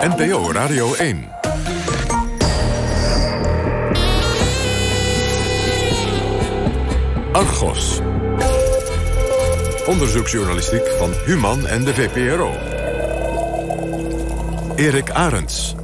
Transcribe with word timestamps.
NPO 0.00 0.52
Radio 0.52 0.94
1. 0.94 1.28
Argos. 7.32 8.00
Onderzoeksjournalistiek 9.86 10.88
van 10.98 11.10
Human 11.24 11.66
en 11.66 11.84
de 11.84 11.94
VPRO. 11.94 12.52
Erik 14.76 15.10
Arends. 15.10 15.74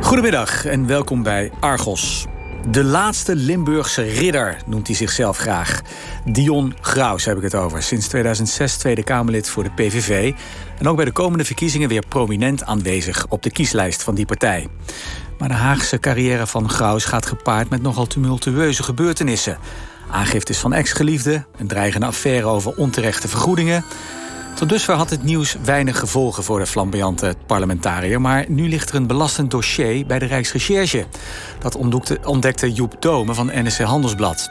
Goedemiddag 0.00 0.64
en 0.64 0.86
welkom 0.86 1.22
bij 1.22 1.52
Argos. 1.60 2.26
De 2.70 2.84
laatste 2.84 3.36
Limburgse 3.36 4.02
ridder 4.02 4.56
noemt 4.66 4.86
hij 4.86 4.96
zichzelf 4.96 5.38
graag. 5.38 5.80
Dion 6.24 6.74
Graus 6.80 7.24
heb 7.24 7.36
ik 7.36 7.42
het 7.42 7.54
over. 7.54 7.82
Sinds 7.82 8.08
2006 8.08 8.76
Tweede 8.76 9.02
Kamerlid 9.04 9.48
voor 9.48 9.62
de 9.62 9.70
PVV. 9.70 10.32
En 10.78 10.88
ook 10.88 10.96
bij 10.96 11.04
de 11.04 11.12
komende 11.12 11.44
verkiezingen 11.44 11.88
weer 11.88 12.06
prominent 12.08 12.64
aanwezig 12.64 13.26
op 13.28 13.42
de 13.42 13.50
kieslijst 13.50 14.02
van 14.02 14.14
die 14.14 14.26
partij. 14.26 14.68
Maar 15.38 15.48
de 15.48 15.54
Haagse 15.54 15.98
carrière 15.98 16.46
van 16.46 16.70
Graus 16.70 17.04
gaat 17.04 17.26
gepaard 17.26 17.70
met 17.70 17.82
nogal 17.82 18.06
tumultueuze 18.06 18.82
gebeurtenissen. 18.82 19.58
Aangiftes 20.10 20.58
van 20.58 20.72
ex-geliefden, 20.72 21.46
een 21.56 21.68
dreigende 21.68 22.06
affaire 22.06 22.46
over 22.46 22.76
onterechte 22.76 23.28
vergoedingen. 23.28 23.84
Tot 24.56 24.68
dusver 24.68 24.94
had 24.94 25.10
het 25.10 25.22
nieuws 25.22 25.56
weinig 25.64 25.98
gevolgen 25.98 26.44
voor 26.44 26.58
de 26.58 26.66
flamboyante 26.66 27.34
parlementariër. 27.46 28.20
Maar 28.20 28.44
nu 28.48 28.68
ligt 28.68 28.88
er 28.88 28.94
een 28.94 29.06
belastend 29.06 29.50
dossier 29.50 30.06
bij 30.06 30.18
de 30.18 30.24
Rijksrecherche. 30.24 31.06
Dat 31.58 31.76
ontdekte 32.24 32.72
Joep 32.72 32.96
Dome 33.02 33.34
van 33.34 33.50
NSC 33.52 33.80
Handelsblad. 33.80 34.48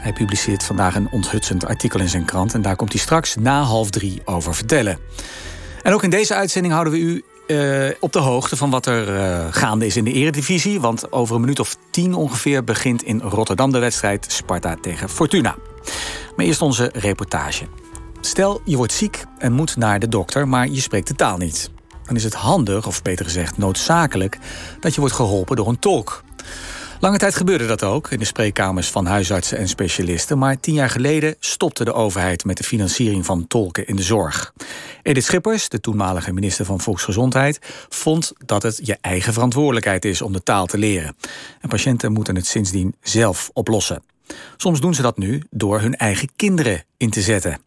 Hij 0.00 0.12
publiceert 0.12 0.64
vandaag 0.64 0.94
een 0.94 1.08
onthutsend 1.10 1.66
artikel 1.66 2.00
in 2.00 2.08
zijn 2.08 2.24
krant. 2.24 2.54
En 2.54 2.62
daar 2.62 2.76
komt 2.76 2.92
hij 2.92 3.00
straks 3.00 3.36
na 3.36 3.62
half 3.62 3.90
drie 3.90 4.22
over 4.24 4.54
vertellen. 4.54 4.98
En 5.82 5.92
ook 5.92 6.02
in 6.02 6.10
deze 6.10 6.34
uitzending 6.34 6.74
houden 6.74 6.92
we 6.92 6.98
u 6.98 7.24
uh, 7.46 7.90
op 8.00 8.12
de 8.12 8.18
hoogte 8.18 8.56
van 8.56 8.70
wat 8.70 8.86
er 8.86 9.14
uh, 9.14 9.46
gaande 9.50 9.86
is 9.86 9.96
in 9.96 10.04
de 10.04 10.12
eredivisie. 10.12 10.80
Want 10.80 11.12
over 11.12 11.34
een 11.34 11.40
minuut 11.40 11.60
of 11.60 11.76
tien 11.90 12.14
ongeveer 12.14 12.64
begint 12.64 13.02
in 13.02 13.20
Rotterdam 13.20 13.72
de 13.72 13.78
wedstrijd 13.78 14.32
Sparta 14.32 14.76
tegen 14.80 15.08
Fortuna. 15.08 15.56
Maar 16.36 16.46
eerst 16.46 16.62
onze 16.62 16.90
reportage. 16.94 17.64
Stel, 18.24 18.60
je 18.64 18.76
wordt 18.76 18.92
ziek 18.92 19.24
en 19.38 19.52
moet 19.52 19.76
naar 19.76 19.98
de 19.98 20.08
dokter, 20.08 20.48
maar 20.48 20.68
je 20.68 20.80
spreekt 20.80 21.08
de 21.08 21.14
taal 21.14 21.36
niet. 21.36 21.70
Dan 22.06 22.16
is 22.16 22.24
het 22.24 22.34
handig, 22.34 22.86
of 22.86 23.02
beter 23.02 23.24
gezegd 23.24 23.58
noodzakelijk, 23.58 24.38
dat 24.80 24.94
je 24.94 25.00
wordt 25.00 25.14
geholpen 25.14 25.56
door 25.56 25.68
een 25.68 25.78
tolk. 25.78 26.24
Lange 27.00 27.18
tijd 27.18 27.34
gebeurde 27.34 27.66
dat 27.66 27.82
ook 27.82 28.10
in 28.10 28.18
de 28.18 28.24
spreekkamers 28.24 28.90
van 28.90 29.06
huisartsen 29.06 29.58
en 29.58 29.68
specialisten. 29.68 30.38
Maar 30.38 30.60
tien 30.60 30.74
jaar 30.74 30.90
geleden 30.90 31.36
stopte 31.38 31.84
de 31.84 31.92
overheid 31.92 32.44
met 32.44 32.56
de 32.56 32.64
financiering 32.64 33.24
van 33.24 33.46
tolken 33.46 33.86
in 33.86 33.96
de 33.96 34.02
zorg. 34.02 34.52
Edith 35.02 35.24
Schippers, 35.24 35.68
de 35.68 35.80
toenmalige 35.80 36.32
minister 36.32 36.64
van 36.64 36.80
Volksgezondheid, 36.80 37.58
vond 37.88 38.32
dat 38.46 38.62
het 38.62 38.80
je 38.82 38.98
eigen 39.00 39.32
verantwoordelijkheid 39.32 40.04
is 40.04 40.22
om 40.22 40.32
de 40.32 40.42
taal 40.42 40.66
te 40.66 40.78
leren. 40.78 41.16
En 41.60 41.68
patiënten 41.68 42.12
moeten 42.12 42.36
het 42.36 42.46
sindsdien 42.46 42.94
zelf 43.00 43.50
oplossen. 43.52 44.13
Soms 44.56 44.80
doen 44.80 44.94
ze 44.94 45.02
dat 45.02 45.18
nu 45.18 45.42
door 45.50 45.80
hun 45.80 45.96
eigen 45.96 46.28
kinderen 46.36 46.84
in 46.96 47.10
te 47.10 47.20
zetten. 47.20 47.58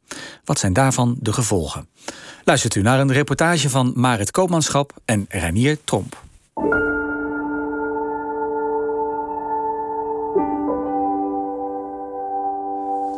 Wat 0.45 0.59
zijn 0.59 0.73
daarvan 0.73 1.16
de 1.19 1.33
gevolgen? 1.33 1.88
Luistert 2.44 2.75
u 2.75 2.81
naar 2.81 3.00
een 3.00 3.11
reportage 3.11 3.69
van 3.69 3.91
Marit 3.95 4.31
Koopmanschap 4.31 4.94
en 5.05 5.25
Reinier 5.30 5.78
Tromp. 5.83 6.25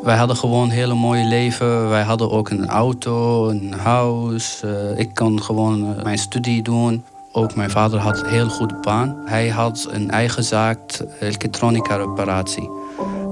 Wij 0.04 0.18
hadden 0.18 0.38
gewoon 0.38 0.64
een 0.64 0.70
hele 0.70 0.94
mooie 0.94 1.26
leven. 1.26 1.90
Wij 1.90 2.04
hadden 2.04 2.32
ook 2.32 2.50
een 2.50 2.68
auto, 2.68 3.50
een 3.50 3.74
huis. 3.74 4.62
Uh, 4.66 5.00
ik 5.00 5.16
kon 5.16 5.44
gewoon 5.44 5.90
uh, 5.90 6.04
mijn 6.04 6.18
studie 6.18 6.62
doen. 6.62 7.04
Ook 7.32 7.56
mijn 7.56 7.70
vader 7.70 8.00
had 8.00 8.20
een 8.20 8.30
heel 8.30 8.50
goede 8.50 8.76
baan. 8.82 9.22
Hij 9.26 9.50
had 9.50 9.88
een 9.92 10.12
eigen 10.12 10.44
zaak, 10.44 10.80
elektronica 11.20 11.96
reparatie. 11.96 12.70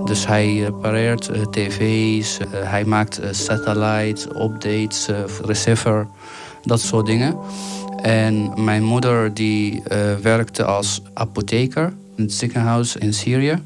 Dus 0.08 0.28
hij 0.28 0.58
repareert 0.58 1.30
uh, 1.30 1.42
tv's, 1.42 2.38
hij 2.50 2.86
maakt 2.86 3.22
satellites, 3.32 4.26
updates, 4.26 5.10
receiver, 5.42 6.08
dat 6.64 6.80
soort 6.80 7.06
dingen. 7.06 7.38
En 8.02 8.64
mijn 8.64 8.84
moeder 8.84 9.34
die 9.34 9.84
werkte 10.22 10.64
als 10.64 11.02
apotheker 11.14 11.94
in 12.16 12.24
het 12.24 12.34
ziekenhuis 12.34 12.96
in 12.96 13.14
Syrië. 13.14 13.62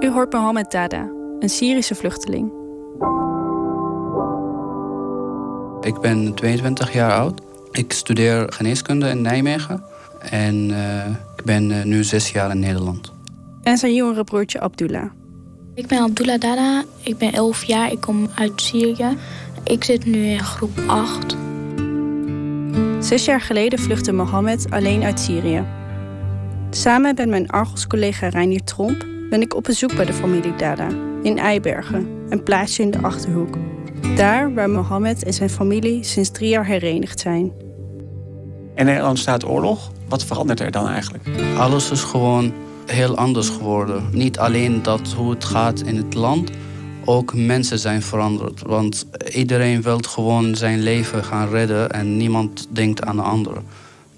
U 0.00 0.10
hoort 0.10 0.32
Mohammed 0.32 0.70
Dada, 0.70 1.08
een 1.40 1.48
Syrische 1.48 1.94
vluchteling. 1.94 2.52
Ik 5.80 6.00
ben 6.00 6.34
22 6.34 6.92
jaar 6.92 7.12
oud. 7.12 7.40
Ik 7.70 7.92
studeer 7.92 8.52
geneeskunde 8.52 9.08
in 9.08 9.20
Nijmegen. 9.20 9.82
En 10.18 10.70
uh, 10.70 11.06
ik 11.36 11.44
ben 11.44 11.88
nu 11.88 12.04
zes 12.04 12.30
jaar 12.30 12.50
in 12.50 12.58
Nederland. 12.58 13.13
En 13.64 13.78
zijn 13.78 13.94
jongere 13.94 14.24
broertje 14.24 14.60
Abdullah. 14.60 15.10
Ik 15.74 15.86
ben 15.86 15.98
Abdullah 15.98 16.40
Dada. 16.40 16.84
Ik 17.02 17.18
ben 17.18 17.32
11 17.32 17.64
jaar. 17.64 17.92
Ik 17.92 18.00
kom 18.00 18.28
uit 18.34 18.60
Syrië. 18.60 19.16
Ik 19.64 19.84
zit 19.84 20.06
nu 20.06 20.26
in 20.26 20.40
groep 20.40 20.78
8. 20.86 21.36
Zes 23.00 23.24
jaar 23.24 23.40
geleden 23.40 23.78
vluchtte 23.78 24.12
Mohammed 24.12 24.66
alleen 24.70 25.02
uit 25.02 25.20
Syrië. 25.20 25.64
Samen 26.70 27.14
met 27.14 27.28
mijn 27.28 27.48
Argos-collega 27.48 28.28
Reinier 28.28 28.64
Tromp 28.64 29.06
ben 29.30 29.40
ik 29.40 29.54
op 29.54 29.62
bezoek 29.62 29.96
bij 29.96 30.04
de 30.04 30.12
familie 30.12 30.56
Dada 30.56 30.88
in 31.22 31.38
Eibergen, 31.38 32.08
een 32.28 32.42
plaatsje 32.42 32.82
in 32.82 32.90
de 32.90 32.98
Achterhoek. 32.98 33.56
Daar 34.16 34.54
waar 34.54 34.70
Mohammed 34.70 35.24
en 35.24 35.32
zijn 35.32 35.50
familie 35.50 36.04
sinds 36.04 36.30
drie 36.30 36.48
jaar 36.48 36.66
herenigd 36.66 37.20
zijn. 37.20 37.52
In 38.74 38.84
Nederland 38.84 39.18
staat 39.18 39.46
oorlog. 39.46 39.92
Wat 40.08 40.24
verandert 40.24 40.60
er 40.60 40.70
dan 40.70 40.88
eigenlijk? 40.88 41.24
Alles 41.58 41.90
is 41.90 42.02
gewoon 42.02 42.52
heel 42.86 43.16
anders 43.16 43.48
geworden. 43.48 44.08
Niet 44.12 44.38
alleen 44.38 44.82
dat 44.82 45.12
hoe 45.12 45.30
het 45.30 45.44
gaat 45.44 45.80
in 45.80 45.96
het 45.96 46.14
land, 46.14 46.50
ook 47.04 47.34
mensen 47.34 47.78
zijn 47.78 48.02
veranderd. 48.02 48.62
Want 48.62 49.06
iedereen 49.32 49.82
wil 49.82 49.98
gewoon 49.98 50.56
zijn 50.56 50.82
leven 50.82 51.24
gaan 51.24 51.48
redden 51.48 51.90
en 51.90 52.16
niemand 52.16 52.66
denkt 52.70 53.02
aan 53.02 53.16
de 53.16 53.22
ander. 53.22 53.62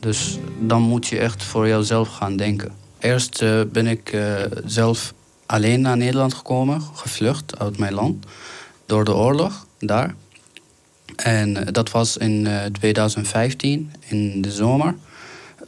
Dus 0.01 0.39
dan 0.61 0.83
moet 0.83 1.07
je 1.07 1.19
echt 1.19 1.43
voor 1.43 1.69
jezelf 1.69 2.09
gaan 2.09 2.37
denken. 2.37 2.73
Eerst 2.99 3.43
uh, 3.43 3.61
ben 3.73 3.87
ik 3.87 4.13
uh, 4.13 4.35
zelf 4.65 5.15
alleen 5.47 5.81
naar 5.81 5.97
Nederland 5.97 6.35
gekomen, 6.35 6.83
gevlucht 6.95 7.59
uit 7.59 7.79
mijn 7.79 7.95
land 7.95 8.27
door 8.87 9.05
de 9.05 9.15
oorlog 9.15 9.67
daar. 9.79 10.15
En 11.17 11.57
uh, 11.57 11.63
dat 11.73 11.91
was 11.91 12.17
in 12.17 12.49
2015, 12.73 13.93
in 14.09 14.43
de 14.43 14.51
zomer. 14.51 14.95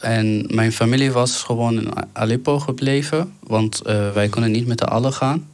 En 0.00 0.46
mijn 0.54 0.72
familie 0.72 1.12
was 1.12 1.42
gewoon 1.42 1.78
in 1.78 1.90
Aleppo 2.12 2.58
gebleven, 2.58 3.32
want 3.42 3.82
wij 4.14 4.28
konden 4.28 4.50
niet 4.50 4.66
met 4.66 4.78
de 4.78 4.86
allen 4.86 5.12
gaan. 5.12 5.48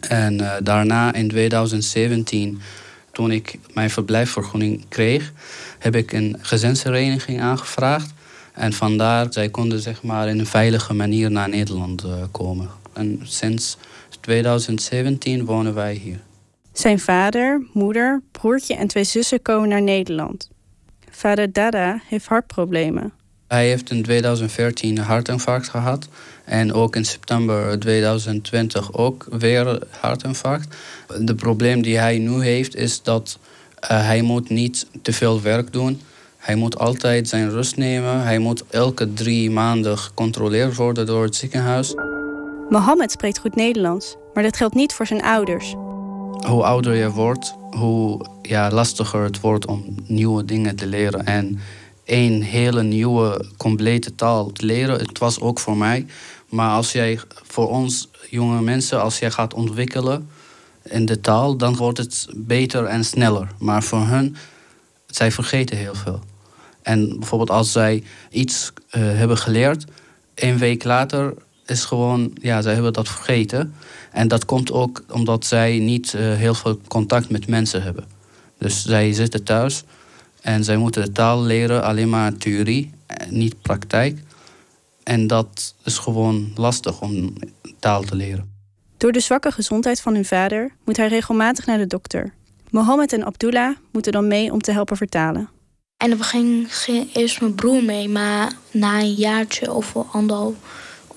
En 0.00 0.58
daarna 0.62 1.14
in 1.14 1.28
2017, 1.28 2.60
toen 3.12 3.30
ik 3.30 3.58
mijn 3.74 3.90
verblijfsvergunning 3.90 4.84
kreeg, 4.88 5.32
heb 5.78 5.94
ik 5.94 6.12
een 6.12 6.36
gezinshereniging 6.40 7.40
aangevraagd. 7.40 8.12
En 8.58 8.72
vandaar, 8.72 9.26
zij 9.30 9.48
konden 9.48 9.80
zeg 9.80 10.02
maar 10.02 10.28
in 10.28 10.38
een 10.38 10.46
veilige 10.46 10.94
manier 10.94 11.30
naar 11.30 11.48
Nederland 11.48 12.04
uh, 12.04 12.12
komen. 12.30 12.68
En 12.92 13.20
sinds 13.22 13.76
2017 14.20 15.44
wonen 15.44 15.74
wij 15.74 15.94
hier. 15.94 16.20
Zijn 16.72 17.00
vader, 17.00 17.66
moeder, 17.72 18.22
broertje 18.30 18.74
en 18.74 18.86
twee 18.86 19.04
zussen 19.04 19.42
komen 19.42 19.68
naar 19.68 19.82
Nederland. 19.82 20.50
Vader 21.10 21.52
Dada 21.52 22.00
heeft 22.06 22.26
hartproblemen. 22.26 23.12
Hij 23.48 23.68
heeft 23.68 23.90
in 23.90 24.02
2014 24.02 24.98
een 24.98 25.04
hartinfarct 25.04 25.68
gehad. 25.68 26.08
En 26.44 26.72
ook 26.72 26.96
in 26.96 27.04
september 27.04 27.78
2020 27.78 28.92
ook 28.92 29.26
weer 29.30 29.66
een 29.66 29.82
hartinfarct. 30.00 30.76
De 31.20 31.34
probleem 31.34 31.82
die 31.82 31.98
hij 31.98 32.18
nu 32.18 32.42
heeft 32.42 32.76
is 32.76 33.02
dat 33.02 33.38
uh, 33.82 33.88
hij 33.88 34.22
moet 34.22 34.48
niet 34.48 34.86
te 35.02 35.12
veel 35.12 35.42
werk 35.42 35.72
doen 35.72 36.00
hij 36.38 36.56
moet 36.56 36.78
altijd 36.78 37.28
zijn 37.28 37.50
rust 37.50 37.76
nemen. 37.76 38.22
Hij 38.22 38.38
moet 38.38 38.64
elke 38.70 39.12
drie 39.12 39.50
maanden 39.50 39.98
gecontroleerd 39.98 40.76
worden 40.76 41.06
door 41.06 41.22
het 41.22 41.36
ziekenhuis. 41.36 41.94
Mohammed 42.68 43.10
spreekt 43.10 43.38
goed 43.38 43.54
Nederlands, 43.54 44.16
maar 44.34 44.42
dat 44.42 44.56
geldt 44.56 44.74
niet 44.74 44.92
voor 44.92 45.06
zijn 45.06 45.22
ouders. 45.22 45.74
Hoe 46.46 46.62
ouder 46.62 46.94
je 46.94 47.10
wordt, 47.10 47.54
hoe 47.70 48.26
ja, 48.42 48.70
lastiger 48.70 49.22
het 49.22 49.40
wordt 49.40 49.66
om 49.66 49.84
nieuwe 50.06 50.44
dingen 50.44 50.76
te 50.76 50.86
leren. 50.86 51.26
En 51.26 51.58
één 52.08 52.42
hele 52.42 52.82
nieuwe, 52.82 53.44
complete 53.56 54.14
taal 54.14 54.52
te 54.52 54.66
leren, 54.66 54.98
het 54.98 55.18
was 55.18 55.40
ook 55.40 55.58
voor 55.58 55.76
mij. 55.76 56.06
Maar 56.48 56.70
als 56.70 56.92
jij 56.92 57.20
voor 57.46 57.68
ons 57.68 58.08
jonge 58.30 58.60
mensen, 58.60 59.02
als 59.02 59.18
jij 59.18 59.30
gaat 59.30 59.54
ontwikkelen 59.54 60.28
in 60.82 61.06
de 61.06 61.20
taal, 61.20 61.56
dan 61.56 61.76
wordt 61.76 61.98
het 61.98 62.26
beter 62.34 62.84
en 62.84 63.04
sneller. 63.04 63.48
Maar 63.58 63.82
voor 63.82 64.06
hun, 64.06 64.36
zij 65.06 65.32
vergeten 65.32 65.76
heel 65.76 65.94
veel. 65.94 66.20
En 66.82 67.18
bijvoorbeeld 67.18 67.50
als 67.50 67.72
zij 67.72 68.02
iets 68.30 68.72
uh, 68.72 69.02
hebben 69.02 69.38
geleerd, 69.38 69.84
een 70.34 70.58
week 70.58 70.84
later 70.84 71.34
is 71.66 71.84
gewoon, 71.84 72.30
ja, 72.40 72.62
zij 72.62 72.72
hebben 72.74 72.92
dat 72.92 73.08
vergeten. 73.08 73.74
En 74.12 74.28
dat 74.28 74.44
komt 74.44 74.72
ook 74.72 75.02
omdat 75.10 75.44
zij 75.44 75.78
niet 75.78 76.12
uh, 76.12 76.20
heel 76.34 76.54
veel 76.54 76.80
contact 76.86 77.30
met 77.30 77.48
mensen 77.48 77.82
hebben. 77.82 78.04
Dus 78.58 78.82
zij 78.82 79.12
zitten 79.12 79.44
thuis 79.44 79.84
En 80.40 80.64
zij 80.64 80.76
moeten 80.76 81.04
de 81.04 81.12
taal 81.12 81.42
leren, 81.42 81.82
alleen 81.82 82.08
maar 82.08 82.36
theorie, 82.36 82.90
niet 83.28 83.62
praktijk. 83.62 84.18
En 85.02 85.26
dat 85.26 85.74
is 85.84 85.98
gewoon 85.98 86.52
lastig 86.54 87.00
om 87.00 87.32
taal 87.78 88.02
te 88.02 88.14
leren. 88.14 88.56
Door 88.96 89.12
de 89.12 89.20
zwakke 89.20 89.50
gezondheid 89.50 90.00
van 90.00 90.14
hun 90.14 90.24
vader 90.24 90.70
moet 90.84 90.96
hij 90.96 91.08
regelmatig 91.08 91.66
naar 91.66 91.78
de 91.78 91.86
dokter. 91.86 92.32
Mohammed 92.70 93.12
en 93.12 93.24
Abdullah 93.24 93.76
moeten 93.90 94.12
dan 94.12 94.28
mee 94.28 94.52
om 94.52 94.60
te 94.60 94.72
helpen 94.72 94.96
vertalen. 94.96 95.48
En 95.96 96.08
het 96.08 96.18
begin 96.18 96.66
ging 96.68 97.14
eerst 97.14 97.40
mijn 97.40 97.54
broer 97.54 97.84
mee, 97.84 98.08
maar 98.08 98.52
na 98.70 99.00
een 99.00 99.12
jaartje 99.12 99.72
of 99.72 99.96
anderhalf, 100.12 100.54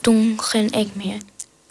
toen 0.01 0.41
ging 0.41 0.75
ik 0.75 0.95
mee. 0.95 1.17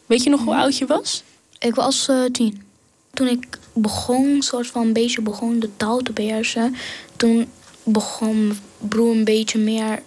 Weet 0.07 0.23
je 0.23 0.31
nog 0.31 0.45
hoe 0.45 0.55
oud 0.57 0.79
je 0.79 0.87
was? 0.87 1.23
Ik 1.59 1.75
was 1.75 2.09
uh, 2.09 2.25
tien. 2.25 2.63
Toen 3.11 3.29
ik 3.29 3.59
begon, 3.73 4.43
soort 4.43 4.67
van 4.67 4.83
een 4.83 4.93
beetje 4.93 5.23
begon 5.23 5.61
de 5.61 5.77
taal 5.77 5.99
te 5.99 6.13
beheersen, 6.13 6.77
toen 7.17 7.49
begon 7.83 8.47
mijn 8.47 8.59
broer 8.79 9.11
een 9.11 9.25
beetje 9.25 9.59
meer, 9.59 10.03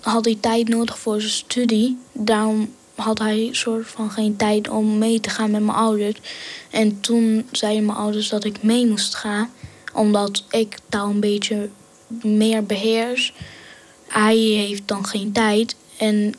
had 0.00 0.24
hij 0.24 0.38
tijd 0.40 0.68
nodig 0.68 0.98
voor 0.98 1.20
zijn 1.20 1.32
studie. 1.32 1.98
Daarom 2.12 2.74
had 2.94 3.18
hij 3.18 3.48
soort 3.52 3.86
van 3.86 4.10
geen 4.10 4.36
tijd 4.36 4.68
om 4.68 4.98
mee 4.98 5.20
te 5.20 5.30
gaan 5.30 5.50
met 5.50 5.62
mijn 5.62 5.78
ouders. 5.78 6.20
En 6.70 7.00
toen 7.00 7.48
zeiden 7.52 7.84
mijn 7.84 7.98
ouders 7.98 8.28
dat 8.28 8.44
ik 8.44 8.62
mee 8.62 8.86
moest 8.86 9.14
gaan, 9.14 9.50
omdat 9.94 10.44
ik 10.50 10.78
taal 10.88 11.08
een 11.08 11.20
beetje 11.20 11.68
meer 12.22 12.64
beheers. 12.64 13.32
Hij 14.06 14.36
heeft 14.36 14.88
dan 14.88 15.06
geen 15.06 15.32
tijd. 15.32 15.76
En 15.96 16.34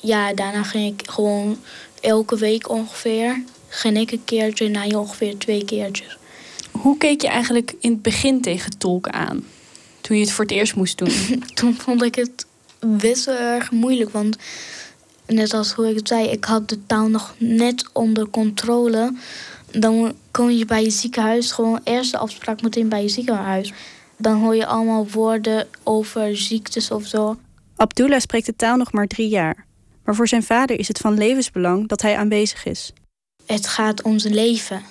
ja, 0.00 0.34
daarna 0.34 0.62
ging 0.62 1.00
ik 1.00 1.10
gewoon 1.10 1.58
elke 2.00 2.36
week 2.36 2.68
ongeveer. 2.68 3.42
Ging 3.72 3.98
ik 3.98 4.12
een 4.12 4.24
keertje 4.24 4.64
en 4.64 4.76
hij 4.76 4.94
ongeveer 4.94 5.38
twee 5.38 5.64
keertjes. 5.64 6.18
Hoe 6.70 6.98
keek 6.98 7.20
je 7.20 7.28
eigenlijk 7.28 7.74
in 7.80 7.92
het 7.92 8.02
begin 8.02 8.40
tegen 8.40 8.78
tolken 8.78 9.12
aan? 9.12 9.44
Toen 10.00 10.16
je 10.16 10.22
het 10.22 10.32
voor 10.32 10.44
het 10.44 10.52
eerst 10.52 10.76
moest 10.76 10.98
doen? 10.98 11.12
toen 11.54 11.74
vond 11.74 12.02
ik 12.02 12.14
het 12.14 12.46
best 12.80 13.24
wel 13.24 13.36
erg 13.36 13.70
moeilijk. 13.70 14.10
Want 14.10 14.36
net 15.26 15.54
als 15.54 15.72
hoe 15.72 15.88
ik 15.88 15.96
het 15.96 16.08
zei, 16.08 16.28
ik 16.28 16.44
had 16.44 16.68
de 16.68 16.86
taal 16.86 17.08
nog 17.08 17.34
net 17.38 17.88
onder 17.92 18.28
controle. 18.28 19.14
Dan 19.70 20.14
kom 20.30 20.50
je 20.50 20.64
bij 20.64 20.82
je 20.82 20.90
ziekenhuis 20.90 21.52
gewoon 21.52 21.80
eerste 21.84 22.18
afspraak 22.18 22.62
meteen 22.62 22.88
bij 22.88 23.02
je 23.02 23.08
ziekenhuis. 23.08 23.72
Dan 24.16 24.40
hoor 24.40 24.56
je 24.56 24.66
allemaal 24.66 25.08
woorden 25.08 25.68
over 25.82 26.36
ziektes 26.36 26.90
of 26.90 27.06
zo. 27.06 27.38
Abdullah 27.76 28.20
spreekt 28.20 28.46
de 28.46 28.56
taal 28.56 28.76
nog 28.76 28.92
maar 28.92 29.06
drie 29.06 29.28
jaar. 29.28 29.64
Maar 30.04 30.14
voor 30.14 30.28
zijn 30.28 30.42
vader 30.42 30.78
is 30.78 30.88
het 30.88 30.98
van 30.98 31.18
levensbelang 31.18 31.88
dat 31.88 32.02
hij 32.02 32.16
aanwezig 32.16 32.64
is. 32.64 32.92
Het 33.52 33.66
gaat 33.66 34.02
om 34.02 34.18
zijn 34.18 34.34
leven. 34.34 34.82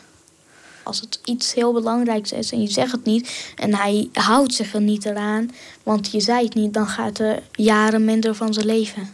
Als 0.84 1.00
het 1.00 1.20
iets 1.26 1.54
heel 1.54 1.74
belangrijks 1.74 2.32
is 2.32 2.52
en 2.52 2.62
je 2.62 2.68
zegt 2.68 2.92
het 2.92 3.06
niet 3.06 3.52
en 3.56 3.76
hij 3.76 4.10
houdt 4.14 4.54
zich 4.54 4.74
er 4.74 4.82
niet 4.82 5.06
eraan, 5.06 5.52
want 5.84 6.12
je 6.12 6.20
zei 6.20 6.46
het 6.46 6.54
niet, 6.54 6.74
dan 6.74 6.88
gaat 6.88 7.20
er 7.20 7.44
jaren 7.52 8.06
minder 8.06 8.36
van 8.36 8.54
zijn 8.54 8.66
leven. 8.66 9.10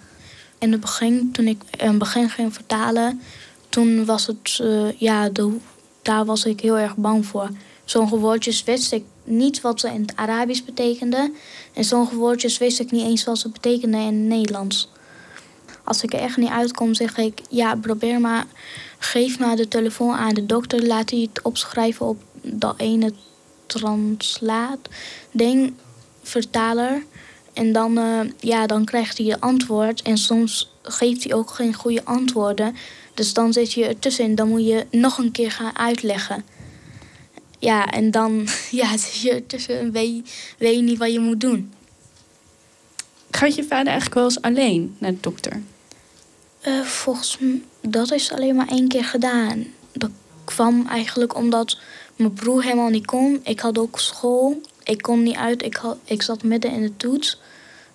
In 0.58 0.72
het 0.72 0.82
begin, 0.82 1.32
toen 1.32 1.48
ik 1.48 1.62
in 1.78 1.88
het 1.88 1.98
begin 1.98 2.30
ging 2.30 2.54
vertalen, 2.54 3.22
toen 3.70 4.06
was 4.06 4.28
het, 4.28 4.60
uh, 4.62 4.92
ja, 5.00 5.30
daar 6.02 6.26
was 6.26 6.46
ik 6.46 6.60
heel 6.60 6.78
erg 6.78 6.96
bang 6.96 7.26
voor. 7.26 7.50
Sommige 7.86 8.18
woordjes 8.18 8.64
wist 8.64 8.92
ik 8.92 9.04
niet 9.24 9.62
wat 9.62 9.80
ze 9.80 9.88
in 9.88 10.02
het 10.02 10.16
Arabisch 10.16 10.64
betekenden. 10.64 11.36
En 11.74 11.84
sommige 11.84 12.16
woordjes 12.16 12.58
wist 12.58 12.80
ik 12.80 12.92
niet 12.92 13.06
eens 13.06 13.24
wat 13.24 13.38
ze 13.38 13.50
betekenden 13.50 14.00
in 14.00 14.06
het 14.06 14.28
Nederlands. 14.28 14.90
Als 15.86 16.04
ik 16.04 16.14
er 16.14 16.20
echt 16.20 16.38
niet 16.38 16.50
uitkom, 16.50 16.94
zeg 16.94 17.18
ik: 17.18 17.42
Ja, 17.50 17.76
probeer 17.76 18.20
maar. 18.20 18.46
Geef 18.98 19.40
maar 19.40 19.56
de 19.56 19.68
telefoon 19.68 20.16
aan 20.16 20.34
de 20.34 20.46
dokter. 20.46 20.86
Laat 20.86 21.10
hij 21.10 21.20
het 21.20 21.42
opschrijven 21.42 22.06
op 22.06 22.18
dat 22.42 22.74
ene 22.78 23.14
translaat-ding, 23.66 25.74
vertaler. 26.24 27.04
En 27.54 27.72
dan, 27.72 27.98
uh, 27.98 28.20
ja, 28.40 28.68
dan 28.68 28.86
krijgt 28.86 29.18
hij 29.18 29.26
je 29.26 29.40
antwoord. 29.40 30.02
En 30.02 30.18
soms 30.18 30.72
geeft 30.82 31.24
hij 31.24 31.34
ook 31.34 31.50
geen 31.50 31.74
goede 31.74 32.06
antwoorden. 32.06 32.76
Dus 33.14 33.34
dan 33.34 33.54
zit 33.54 33.74
je 33.74 33.86
ertussen. 33.86 34.36
Dan 34.36 34.48
moet 34.48 34.66
je 34.66 34.86
nog 34.92 35.18
een 35.18 35.32
keer 35.32 35.52
gaan 35.52 35.78
uitleggen. 35.78 36.46
Ja, 37.60 37.92
en 37.92 38.12
dan 38.12 38.48
ja, 38.82 38.98
zit 38.98 39.22
je 39.22 39.32
ertussen 39.32 39.80
en 39.80 39.92
weet, 39.92 40.56
weet 40.58 40.76
je 40.76 40.82
niet 40.82 40.98
wat 40.98 41.12
je 41.12 41.20
moet 41.20 41.42
doen. 41.42 41.74
Gaat 43.32 43.56
je 43.56 43.64
vader 43.64 43.88
eigenlijk 43.88 44.16
wel 44.16 44.24
eens 44.24 44.42
alleen 44.42 44.96
naar 45.00 45.12
de 45.12 45.18
dokter? 45.22 45.62
Uh, 46.68 46.82
volgens 46.82 47.38
mij, 47.40 47.62
dat 47.82 48.12
is 48.12 48.32
alleen 48.32 48.56
maar 48.56 48.68
één 48.68 48.88
keer 48.88 49.06
gedaan. 49.06 49.66
Dat 49.94 50.10
kwam 50.44 50.88
eigenlijk 50.88 51.36
omdat 51.36 51.78
mijn 52.16 52.34
broer 52.34 52.64
helemaal 52.64 52.90
niet 52.90 53.06
kon. 53.06 53.40
Ik 53.44 53.60
had 53.60 53.78
ook 53.78 54.00
school. 54.00 54.62
Ik 54.84 55.02
kon 55.02 55.24
niet 55.24 55.36
uit. 55.36 55.64
Ik, 55.64 55.76
had, 55.76 55.98
ik 56.04 56.22
zat 56.22 56.44
midden 56.44 56.72
in 56.72 56.82
de 56.82 56.98
toets. 56.98 57.40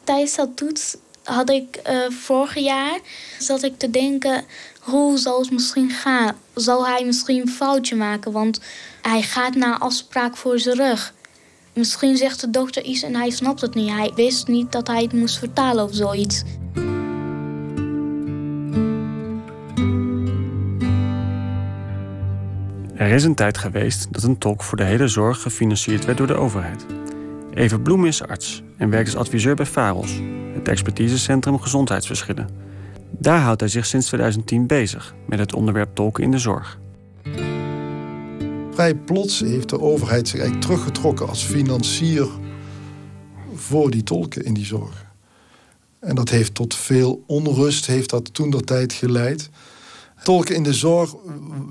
Tijdens 0.05 0.37
dat 0.37 0.57
toets 0.57 0.97
had 1.23 1.51
ik 1.51 1.81
uh, 1.89 2.11
vorig 2.11 2.59
jaar 2.59 2.99
zat 3.39 3.63
ik 3.63 3.79
te 3.79 3.91
denken 3.91 4.45
hoe 4.81 5.19
zal 5.19 5.41
het 5.41 5.51
misschien 5.51 5.91
gaan? 5.91 6.37
Zal 6.55 6.87
hij 6.87 7.05
misschien 7.05 7.41
een 7.41 7.49
foutje 7.49 7.97
maken? 7.97 8.33
Want 8.33 8.61
hij 9.03 9.23
gaat 9.23 9.55
naar 9.55 9.79
afspraak 9.79 10.37
voor 10.37 10.59
zijn 10.59 10.77
rug. 10.77 11.15
Misschien 11.73 12.17
zegt 12.17 12.41
de 12.41 12.51
dokter 12.51 12.83
iets 12.83 13.03
en 13.03 13.15
hij 13.15 13.31
snapt 13.31 13.61
het 13.61 13.75
niet. 13.75 13.91
Hij 13.91 14.13
wist 14.15 14.49
niet 14.49 14.73
dat 14.73 14.87
hij 14.87 15.03
het 15.03 15.13
moest 15.13 15.39
vertalen 15.39 15.85
of 15.85 15.95
zoiets. 15.95 16.43
Er 23.01 23.11
is 23.11 23.25
een 23.25 23.35
tijd 23.35 23.59
geweest 23.59 24.07
dat 24.11 24.23
een 24.23 24.39
tolk 24.39 24.63
voor 24.63 24.77
de 24.77 24.85
hele 24.85 25.09
zorg 25.09 25.43
gefinancierd 25.43 26.05
werd 26.05 26.19
door 26.19 26.27
de 26.27 26.35
overheid. 26.35 26.87
Even 27.55 27.83
Bloem 27.83 28.07
is 28.07 28.23
arts 28.23 28.63
en 28.77 28.91
werkt 28.91 29.07
als 29.07 29.17
adviseur 29.17 29.55
bij 29.55 29.67
FAROS, 29.67 30.21
het 30.55 30.69
expertisecentrum 30.69 31.61
gezondheidsverschillen. 31.61 32.49
Daar 33.11 33.41
houdt 33.41 33.61
hij 33.61 33.69
zich 33.69 33.87
sinds 33.87 34.07
2010 34.07 34.67
bezig 34.67 35.15
met 35.27 35.39
het 35.39 35.55
onderwerp 35.55 35.95
tolken 35.95 36.25
in 36.25 36.31
de 36.31 36.39
zorg. 36.39 36.79
Vrij 38.71 38.95
plots 38.95 39.41
heeft 39.41 39.69
de 39.69 39.81
overheid 39.81 40.29
zich 40.29 40.41
eigenlijk 40.41 40.67
teruggetrokken 40.67 41.29
als 41.29 41.43
financier 41.43 42.29
voor 43.55 43.91
die 43.91 44.03
tolken 44.03 44.45
in 44.45 44.55
die 44.55 44.65
zorg. 44.65 45.07
En 46.01 46.15
dat 46.15 46.29
heeft 46.29 46.55
tot 46.55 46.75
veel 46.75 47.23
onrust, 47.27 47.87
heeft 47.87 48.11
dat 48.11 48.35
toen 48.35 48.51
de 48.51 48.61
tijd 48.61 48.93
geleid. 48.93 49.51
Tolken 50.23 50.55
in 50.55 50.63
de 50.63 50.75
zorg 50.75 51.15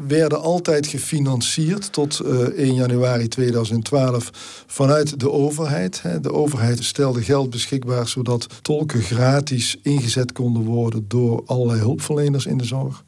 werden 0.08 0.42
altijd 0.42 0.88
gefinancierd 0.88 1.94
tot 1.94 2.20
1 2.20 2.54
eh, 2.56 2.76
januari 2.76 3.28
2012 3.28 4.30
vanuit 4.68 5.20
de 5.20 5.32
overheid. 5.32 6.02
De 6.22 6.34
overheid 6.34 6.84
stelde 6.84 7.24
geld 7.24 7.50
beschikbaar 7.50 8.08
zodat 8.08 8.48
tolken 8.62 9.02
gratis 9.02 9.78
ingezet 9.82 10.32
konden 10.32 10.64
worden 10.64 11.06
door 11.08 11.44
allerlei 11.46 11.80
hulpverleners 11.80 12.46
in 12.46 12.58
de 12.58 12.64
zorg. 12.64 13.04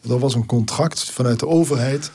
Dat 0.00 0.20
was 0.20 0.34
een 0.34 0.46
contract 0.46 1.10
vanuit 1.10 1.38
de 1.38 1.46
overheid 1.46 2.10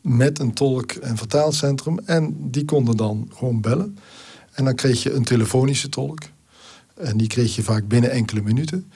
met 0.00 0.38
een 0.38 0.52
tolk- 0.52 0.92
en 0.92 1.16
vertaalcentrum. 1.16 1.98
En 1.98 2.36
die 2.50 2.64
konden 2.64 2.96
dan 2.96 3.30
gewoon 3.34 3.60
bellen. 3.60 3.98
En 4.52 4.64
dan 4.64 4.74
kreeg 4.74 5.02
je 5.02 5.12
een 5.12 5.24
telefonische 5.24 5.88
tolk. 5.88 6.20
En 6.94 7.16
die 7.16 7.28
kreeg 7.28 7.54
je 7.54 7.62
vaak 7.62 7.88
binnen 7.88 8.10
enkele 8.10 8.42
minuten. 8.42 8.90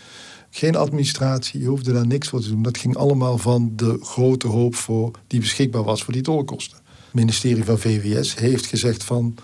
Geen 0.56 0.76
administratie, 0.76 1.60
je 1.60 1.66
hoefde 1.66 1.92
daar 1.92 2.06
niks 2.06 2.28
voor 2.28 2.40
te 2.40 2.48
doen. 2.48 2.62
Dat 2.62 2.78
ging 2.78 2.96
allemaal 2.96 3.38
van 3.38 3.72
de 3.76 3.98
grote 4.00 4.46
hoop 4.46 4.74
voor 4.74 5.10
die 5.26 5.40
beschikbaar 5.40 5.82
was 5.82 6.04
voor 6.04 6.12
die 6.12 6.22
tolkkosten. 6.22 6.78
Het 7.04 7.14
ministerie 7.14 7.64
van 7.64 7.78
VWS 7.78 8.34
heeft 8.34 8.66
gezegd 8.66 9.04
van... 9.04 9.34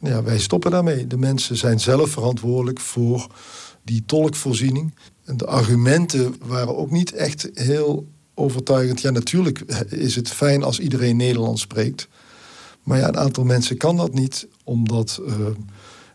Ja, 0.00 0.22
wij 0.22 0.38
stoppen 0.38 0.70
daarmee. 0.70 1.06
De 1.06 1.16
mensen 1.16 1.56
zijn 1.56 1.80
zelf 1.80 2.10
verantwoordelijk 2.10 2.80
voor 2.80 3.26
die 3.84 4.02
tolkvoorziening. 4.06 4.94
En 5.24 5.36
de 5.36 5.46
argumenten 5.46 6.34
waren 6.44 6.76
ook 6.76 6.90
niet 6.90 7.12
echt 7.12 7.50
heel 7.54 8.08
overtuigend. 8.34 9.00
Ja, 9.00 9.10
natuurlijk 9.10 9.58
is 9.88 10.14
het 10.16 10.28
fijn 10.28 10.62
als 10.62 10.78
iedereen 10.78 11.16
Nederlands 11.16 11.62
spreekt. 11.62 12.08
Maar 12.82 12.98
ja, 12.98 13.08
een 13.08 13.18
aantal 13.18 13.44
mensen 13.44 13.76
kan 13.76 13.96
dat 13.96 14.14
niet, 14.14 14.46
omdat... 14.64 15.20
Uh, 15.26 15.34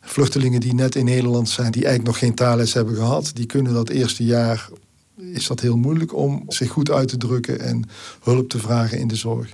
Vluchtelingen 0.09 0.59
die 0.59 0.73
net 0.73 0.95
in 0.95 1.05
Nederland 1.05 1.49
zijn, 1.49 1.71
die 1.71 1.85
eigenlijk 1.85 2.13
nog 2.13 2.19
geen 2.19 2.35
taalles 2.35 2.73
hebben 2.73 2.95
gehad, 2.95 3.31
die 3.33 3.45
kunnen 3.45 3.73
dat 3.73 3.89
eerste 3.89 4.23
jaar, 4.23 4.69
is 5.17 5.47
dat 5.47 5.59
heel 5.59 5.77
moeilijk 5.77 6.15
om 6.15 6.43
zich 6.47 6.69
goed 6.69 6.91
uit 6.91 7.07
te 7.07 7.17
drukken 7.17 7.59
en 7.59 7.89
hulp 8.21 8.49
te 8.49 8.59
vragen 8.59 8.99
in 8.99 9.07
de 9.07 9.15
zorg. 9.15 9.53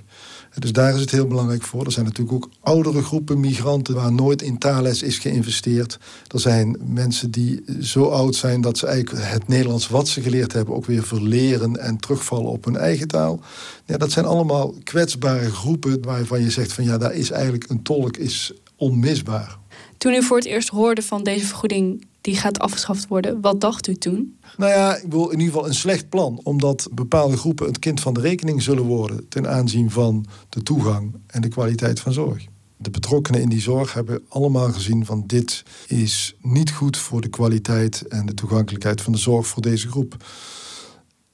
Dus 0.58 0.72
daar 0.72 0.94
is 0.94 1.00
het 1.00 1.10
heel 1.10 1.26
belangrijk 1.26 1.62
voor. 1.62 1.84
Er 1.84 1.92
zijn 1.92 2.04
natuurlijk 2.04 2.34
ook 2.34 2.50
oudere 2.60 3.02
groepen 3.02 3.40
migranten 3.40 3.94
waar 3.94 4.12
nooit 4.12 4.42
in 4.42 4.58
taalles 4.58 5.02
is 5.02 5.18
geïnvesteerd. 5.18 5.98
Er 6.28 6.40
zijn 6.40 6.76
mensen 6.86 7.30
die 7.30 7.64
zo 7.80 8.04
oud 8.04 8.34
zijn 8.34 8.60
dat 8.60 8.78
ze 8.78 8.86
eigenlijk 8.86 9.24
het 9.26 9.48
Nederlands 9.48 9.88
wat 9.88 10.08
ze 10.08 10.20
geleerd 10.20 10.52
hebben 10.52 10.74
ook 10.74 10.86
weer 10.86 11.02
verleren 11.02 11.80
en 11.80 11.96
terugvallen 11.96 12.50
op 12.50 12.64
hun 12.64 12.76
eigen 12.76 13.08
taal. 13.08 13.40
Ja, 13.84 13.96
dat 13.96 14.12
zijn 14.12 14.24
allemaal 14.24 14.74
kwetsbare 14.84 15.50
groepen 15.50 16.02
waarvan 16.02 16.42
je 16.42 16.50
zegt 16.50 16.72
van 16.72 16.84
ja, 16.84 16.98
daar 16.98 17.14
is 17.14 17.30
eigenlijk 17.30 17.70
een 17.70 17.82
tolk 17.82 18.16
is 18.16 18.52
onmisbaar. 18.76 19.58
Toen 19.98 20.12
u 20.12 20.22
voor 20.22 20.36
het 20.36 20.46
eerst 20.46 20.68
hoorde 20.68 21.02
van 21.02 21.22
deze 21.22 21.46
vergoeding 21.46 22.06
die 22.20 22.36
gaat 22.36 22.58
afgeschaft 22.58 23.08
worden, 23.08 23.40
wat 23.40 23.60
dacht 23.60 23.86
u 23.86 23.94
toen? 23.94 24.38
Nou 24.56 24.70
ja, 24.70 24.96
ik 24.96 25.10
wil 25.10 25.28
in 25.28 25.38
ieder 25.38 25.52
geval 25.52 25.68
een 25.68 25.74
slecht 25.74 26.08
plan, 26.08 26.40
omdat 26.42 26.88
bepaalde 26.92 27.36
groepen 27.36 27.66
het 27.66 27.78
kind 27.78 28.00
van 28.00 28.14
de 28.14 28.20
rekening 28.20 28.62
zullen 28.62 28.84
worden 28.84 29.28
ten 29.28 29.48
aanzien 29.48 29.90
van 29.90 30.26
de 30.48 30.62
toegang 30.62 31.14
en 31.26 31.40
de 31.40 31.48
kwaliteit 31.48 32.00
van 32.00 32.12
zorg. 32.12 32.46
De 32.76 32.90
betrokkenen 32.90 33.40
in 33.40 33.48
die 33.48 33.60
zorg 33.60 33.92
hebben 33.92 34.22
allemaal 34.28 34.72
gezien 34.72 35.04
van 35.04 35.24
dit 35.26 35.62
is 35.86 36.36
niet 36.40 36.72
goed 36.72 36.96
voor 36.96 37.20
de 37.20 37.28
kwaliteit 37.28 38.08
en 38.08 38.26
de 38.26 38.34
toegankelijkheid 38.34 39.00
van 39.00 39.12
de 39.12 39.18
zorg 39.18 39.46
voor 39.46 39.62
deze 39.62 39.88
groep. 39.88 40.16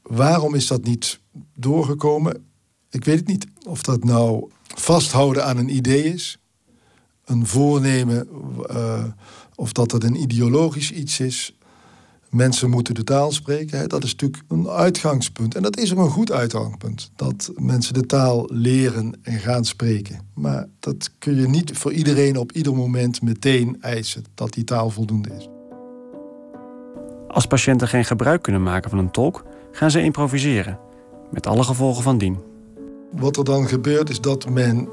Waarom 0.03 0.55
is 0.55 0.67
dat 0.67 0.85
niet 0.85 1.21
doorgekomen? 1.55 2.45
Ik 2.91 3.05
weet 3.05 3.19
het 3.19 3.27
niet. 3.27 3.47
Of 3.67 3.83
dat 3.83 4.05
nou 4.05 4.51
vasthouden 4.75 5.45
aan 5.45 5.57
een 5.57 5.77
idee 5.77 6.05
is, 6.05 6.39
een 7.31 7.47
voornemen, 7.47 8.29
uh, 8.71 9.05
of 9.55 9.73
dat 9.73 9.93
het 9.93 10.05
een 10.05 10.23
ideologisch 10.23 10.93
iets 10.93 11.21
is. 11.21 11.55
Mensen 12.29 12.71
moeten 12.71 12.95
de 12.95 13.05
taal 13.05 13.33
spreken. 13.33 13.79
Hè? 13.79 13.87
Dat 13.87 14.05
is 14.05 14.11
natuurlijk 14.11 14.43
een 14.49 14.69
uitgangspunt. 14.69 15.55
En 15.55 15.63
dat 15.63 15.79
is 15.79 15.93
ook 15.93 15.99
een 15.99 16.11
goed 16.11 16.33
uitgangspunt. 16.33 17.11
Dat 17.17 17.53
mensen 17.57 17.95
de 17.95 18.07
taal 18.07 18.49
leren 18.53 19.19
en 19.23 19.39
gaan 19.39 19.65
spreken. 19.65 20.21
Maar 20.35 20.67
dat 20.81 21.11
kun 21.19 21.35
je 21.35 21.49
niet 21.49 21.79
voor 21.79 21.93
iedereen 21.93 22.37
op 22.37 22.53
ieder 22.53 22.75
moment 22.75 23.23
meteen 23.23 23.77
eisen 23.81 24.25
dat 24.35 24.53
die 24.53 24.65
taal 24.65 24.91
voldoende 24.91 25.29
is. 25.39 25.49
Als 27.29 27.47
patiënten 27.47 27.89
geen 27.89 28.05
gebruik 28.05 28.43
kunnen 28.43 28.63
maken 28.63 28.91
van 28.91 28.99
een 28.99 29.11
tolk, 29.11 29.45
gaan 29.73 29.91
ze 29.91 30.03
improviseren. 30.03 30.79
Met 31.31 31.47
alle 31.47 31.65
gevolgen 31.65 32.03
van 32.03 32.19
dien. 32.19 32.39
Wat 33.13 33.37
er 33.37 33.45
dan 33.45 33.69
gebeurt 33.69 34.11
is 34.11 34.21
dat 34.21 34.51
men 34.51 34.89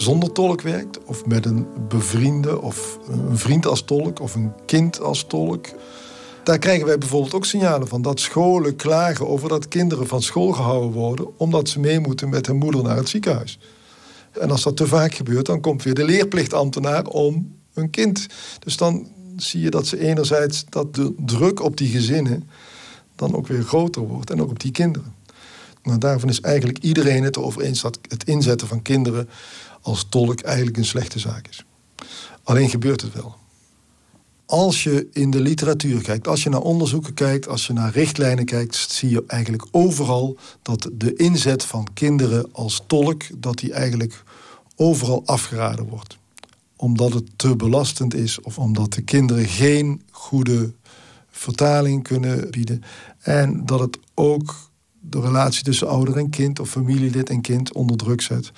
zonder 0.00 0.32
tolk 0.32 0.60
werkt, 0.60 0.98
of 1.04 1.26
met 1.26 1.46
een 1.46 1.66
bevriende 1.88 2.62
of 2.62 2.98
een 3.08 3.38
vriend 3.38 3.66
als 3.66 3.82
tolk 3.82 4.20
of 4.20 4.34
een 4.34 4.52
kind 4.66 5.00
als 5.00 5.24
tolk. 5.24 5.66
Daar 6.44 6.58
krijgen 6.58 6.86
wij 6.86 6.98
bijvoorbeeld 6.98 7.34
ook 7.34 7.44
signalen 7.44 7.88
van 7.88 8.02
dat 8.02 8.20
scholen 8.20 8.76
klagen 8.76 9.28
over 9.28 9.48
dat 9.48 9.68
kinderen 9.68 10.06
van 10.06 10.22
school 10.22 10.52
gehouden 10.52 10.90
worden 10.90 11.38
omdat 11.38 11.68
ze 11.68 11.80
mee 11.80 12.00
moeten 12.00 12.28
met 12.28 12.46
hun 12.46 12.56
moeder 12.56 12.82
naar 12.82 12.96
het 12.96 13.08
ziekenhuis. 13.08 13.58
En 14.40 14.50
als 14.50 14.62
dat 14.62 14.76
te 14.76 14.86
vaak 14.86 15.14
gebeurt, 15.14 15.46
dan 15.46 15.60
komt 15.60 15.82
weer 15.82 15.94
de 15.94 16.04
leerplichtambtenaar 16.04 17.06
om 17.06 17.56
een 17.74 17.90
kind. 17.90 18.26
Dus 18.58 18.76
dan 18.76 19.08
zie 19.36 19.60
je 19.60 19.70
dat 19.70 19.86
ze 19.86 19.98
enerzijds 19.98 20.64
dat 20.68 20.94
de 20.94 21.14
druk 21.16 21.62
op 21.62 21.76
die 21.76 21.88
gezinnen 21.88 22.48
dan 23.16 23.34
ook 23.34 23.46
weer 23.46 23.62
groter 23.62 24.02
wordt 24.02 24.30
en 24.30 24.42
ook 24.42 24.50
op 24.50 24.60
die 24.60 24.72
kinderen. 24.72 25.14
Maar 25.82 25.98
daarvan 25.98 26.28
is 26.28 26.40
eigenlijk 26.40 26.78
iedereen 26.78 27.24
het 27.24 27.36
erover 27.36 27.62
eens 27.62 27.80
dat 27.80 27.98
het 28.08 28.24
inzetten 28.24 28.68
van 28.68 28.82
kinderen 28.82 29.28
als 29.80 30.06
tolk 30.08 30.40
eigenlijk 30.40 30.76
een 30.76 30.84
slechte 30.84 31.18
zaak 31.18 31.48
is. 31.48 31.64
Alleen 32.42 32.70
gebeurt 32.70 33.00
het 33.00 33.14
wel. 33.14 33.36
Als 34.46 34.82
je 34.82 35.08
in 35.12 35.30
de 35.30 35.40
literatuur 35.40 36.02
kijkt, 36.02 36.28
als 36.28 36.42
je 36.42 36.50
naar 36.50 36.60
onderzoeken 36.60 37.14
kijkt, 37.14 37.48
als 37.48 37.66
je 37.66 37.72
naar 37.72 37.92
richtlijnen 37.92 38.44
kijkt, 38.44 38.76
zie 38.76 39.10
je 39.10 39.24
eigenlijk 39.26 39.66
overal 39.70 40.36
dat 40.62 40.90
de 40.92 41.14
inzet 41.14 41.64
van 41.64 41.86
kinderen 41.94 42.52
als 42.52 42.82
tolk, 42.86 43.22
dat 43.42 43.58
die 43.58 43.72
eigenlijk 43.72 44.22
overal 44.76 45.22
afgeraden 45.26 45.88
wordt. 45.88 46.18
Omdat 46.76 47.12
het 47.12 47.24
te 47.36 47.56
belastend 47.56 48.14
is 48.14 48.40
of 48.40 48.58
omdat 48.58 48.92
de 48.92 49.02
kinderen 49.02 49.46
geen 49.46 50.02
goede 50.10 50.72
vertaling 51.30 52.02
kunnen 52.02 52.50
bieden. 52.50 52.82
En 53.20 53.66
dat 53.66 53.80
het 53.80 53.98
ook 54.14 54.67
de 55.10 55.20
relatie 55.20 55.64
tussen 55.64 55.88
ouder 55.88 56.16
en 56.16 56.30
kind 56.30 56.60
of 56.60 56.70
familielid 56.70 57.30
en 57.30 57.40
kind 57.40 57.72
onder 57.72 57.96
druk 57.96 58.20
zet. 58.20 58.50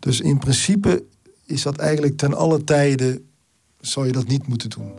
Dus 0.00 0.20
in 0.20 0.38
principe 0.38 1.04
is 1.44 1.62
dat 1.62 1.76
eigenlijk 1.76 2.16
ten 2.16 2.34
alle 2.34 2.64
tijde 2.64 3.22
zou 3.80 4.06
je 4.06 4.12
dat 4.12 4.26
niet 4.26 4.46
moeten 4.46 4.70
doen. 4.70 4.92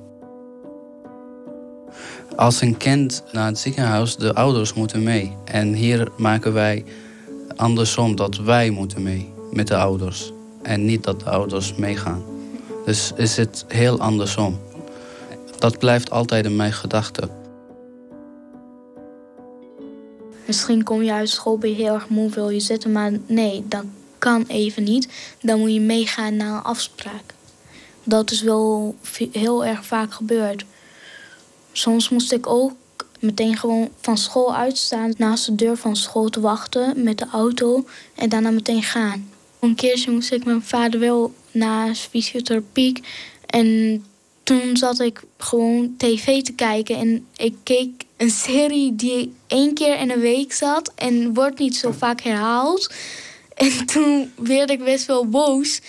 Als 2.36 2.62
een 2.62 2.78
kind 2.78 3.24
naar 3.32 3.48
het 3.48 3.60
ziekenhuis, 3.60 4.16
de 4.16 4.34
ouders 4.34 4.74
moeten 4.74 5.04
mee. 5.04 5.36
En 5.46 5.74
hier 5.74 6.12
maken 6.18 6.54
wij 6.54 6.86
andersom 7.56 8.16
dat 8.16 8.38
wij 8.38 8.70
moeten 8.70 9.04
mee 9.04 9.30
met 9.52 9.68
de 9.68 9.78
ouders. 9.78 10.32
En 10.62 10.86
niet 10.86 11.04
dat 11.04 11.20
de 11.20 11.30
ouders 11.30 11.76
meegaan. 11.76 12.24
Dus 12.86 13.12
is 13.16 13.38
het 13.38 13.66
heel 13.68 14.00
andersom. 14.00 14.60
Dat 15.58 15.78
blijft 15.78 16.10
altijd 16.10 16.46
in 16.46 16.56
mijn 16.56 16.74
gedachten. 16.74 17.30
Misschien 20.48 20.84
kom 20.84 21.04
je 21.04 21.12
uit 21.12 21.30
school, 21.30 21.58
ben 21.58 21.70
je 21.70 21.76
heel 21.76 21.94
erg 21.94 22.10
moe, 22.10 22.30
wil 22.30 22.50
je 22.50 22.60
zitten. 22.60 22.92
Maar 22.92 23.12
nee, 23.26 23.64
dat 23.68 23.84
kan 24.18 24.46
even 24.48 24.84
niet. 24.84 25.08
Dan 25.42 25.60
moet 25.60 25.74
je 25.74 25.80
meegaan 25.80 26.36
naar 26.36 26.56
een 26.56 26.64
afspraak. 26.64 27.34
Dat 28.04 28.32
is 28.32 28.42
wel 28.42 28.96
heel 29.32 29.66
erg 29.66 29.86
vaak 29.86 30.14
gebeurd. 30.14 30.66
Soms 31.72 32.10
moest 32.10 32.32
ik 32.32 32.48
ook 32.48 32.72
meteen 33.20 33.58
gewoon 33.58 33.90
van 34.02 34.18
school 34.18 34.56
uitstaan... 34.56 35.14
naast 35.18 35.46
de 35.46 35.56
deur 35.56 35.78
van 35.78 35.96
school 35.96 36.30
te 36.30 36.40
wachten 36.40 37.04
met 37.04 37.18
de 37.18 37.28
auto 37.32 37.86
en 38.16 38.30
daarna 38.30 38.50
meteen 38.50 38.84
gaan. 38.84 39.30
Een 39.60 39.76
keertje 39.76 40.12
moest 40.12 40.32
ik 40.32 40.46
mijn 40.46 40.64
vader 40.64 41.00
wel 41.00 41.34
naar 41.52 41.96
fysiotherapie... 41.96 43.04
en 43.46 44.04
toen 44.44 44.78
zat 44.78 45.00
ik 45.00 45.22
gewoon 45.38 45.94
tv 45.98 46.42
te 46.42 46.54
kijken 46.54 46.96
en 46.96 47.26
ik 47.36 47.56
keek 47.64 48.06
een 48.18 48.30
serie 48.30 48.96
die 48.96 49.34
één 49.48 49.74
keer 49.74 50.00
in 50.00 50.12
een 50.12 50.20
week 50.20 50.54
zat 50.54 50.92
en 50.96 51.34
wordt 51.34 51.60
niet 51.60 51.76
zo 51.76 51.92
vaak 51.92 52.22
herhaald. 52.22 52.94
En 53.56 53.86
toen 53.86 54.32
werd 54.36 54.70
ik 54.70 54.84
best 54.84 55.06
wel 55.06 55.28
boos, 55.28 55.82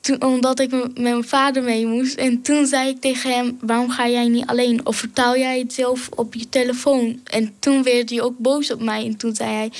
toen, 0.00 0.22
omdat 0.22 0.60
ik 0.60 0.70
met 0.70 0.98
mijn 0.98 1.24
vader 1.24 1.62
mee 1.62 1.86
moest. 1.86 2.14
En 2.14 2.42
toen 2.42 2.66
zei 2.66 2.88
ik 2.88 3.00
tegen 3.00 3.30
hem, 3.30 3.58
waarom 3.60 3.90
ga 3.90 4.08
jij 4.08 4.28
niet 4.28 4.46
alleen? 4.46 4.86
Of 4.86 4.96
vertaal 4.96 5.36
jij 5.36 5.58
het 5.58 5.72
zelf 5.72 6.08
op 6.14 6.34
je 6.34 6.48
telefoon? 6.48 7.20
En 7.24 7.54
toen 7.58 7.82
werd 7.82 8.10
hij 8.10 8.22
ook 8.22 8.38
boos 8.38 8.72
op 8.72 8.82
mij 8.82 9.04
en 9.04 9.16
toen 9.16 9.34
zei 9.34 9.50
hij, 9.50 9.70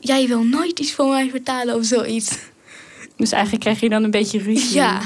jij 0.00 0.26
wil 0.28 0.42
nooit 0.42 0.78
iets 0.78 0.92
voor 0.92 1.08
mij 1.08 1.30
vertalen 1.30 1.74
of 1.74 1.84
zoiets. 1.84 2.38
Dus 3.16 3.32
eigenlijk 3.32 3.62
krijg 3.62 3.80
je 3.80 3.88
dan 3.88 4.04
een 4.04 4.10
beetje 4.10 4.38
ruzie. 4.38 4.74
Ja. 4.74 5.00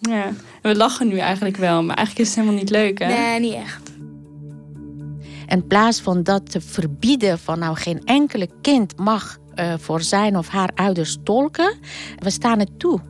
Ja. 0.00 0.32
we 0.62 0.76
lachen 0.76 1.08
nu 1.08 1.18
eigenlijk 1.18 1.56
wel, 1.56 1.82
maar 1.82 1.96
eigenlijk 1.96 2.28
is 2.28 2.34
het 2.34 2.44
helemaal 2.44 2.60
niet 2.60 2.70
leuk, 2.70 2.98
hè? 2.98 3.06
Nee, 3.06 3.40
niet 3.40 3.54
echt. 3.54 3.93
In 5.46 5.66
plaats 5.66 6.00
van 6.00 6.22
dat 6.22 6.50
te 6.50 6.60
verbieden 6.60 7.38
van 7.38 7.58
nou 7.58 7.76
geen 7.76 8.00
enkele 8.04 8.48
kind 8.60 8.96
mag 8.98 9.38
uh, 9.54 9.74
voor 9.78 10.00
zijn 10.00 10.38
of 10.38 10.48
haar 10.48 10.70
ouders 10.74 11.16
tolken, 11.24 11.74
we 12.18 12.30
staan 12.30 12.58
het 12.58 12.78
toe. 12.78 13.00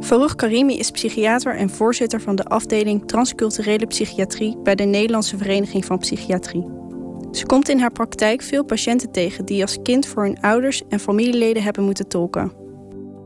Farouk 0.00 0.36
Karimi 0.36 0.78
is 0.78 0.90
psychiater 0.90 1.56
en 1.56 1.70
voorzitter 1.70 2.20
van 2.20 2.36
de 2.36 2.44
afdeling 2.44 3.08
transculturele 3.08 3.86
psychiatrie 3.86 4.58
bij 4.62 4.74
de 4.74 4.84
Nederlandse 4.84 5.36
Vereniging 5.36 5.84
van 5.84 5.98
Psychiatrie. 5.98 6.68
Ze 7.32 7.46
komt 7.46 7.68
in 7.68 7.78
haar 7.78 7.92
praktijk 7.92 8.42
veel 8.42 8.64
patiënten 8.64 9.10
tegen 9.10 9.44
die 9.44 9.62
als 9.62 9.78
kind 9.82 10.06
voor 10.06 10.22
hun 10.22 10.40
ouders 10.40 10.82
en 10.88 11.00
familieleden 11.00 11.62
hebben 11.62 11.84
moeten 11.84 12.08
tolken. 12.08 12.59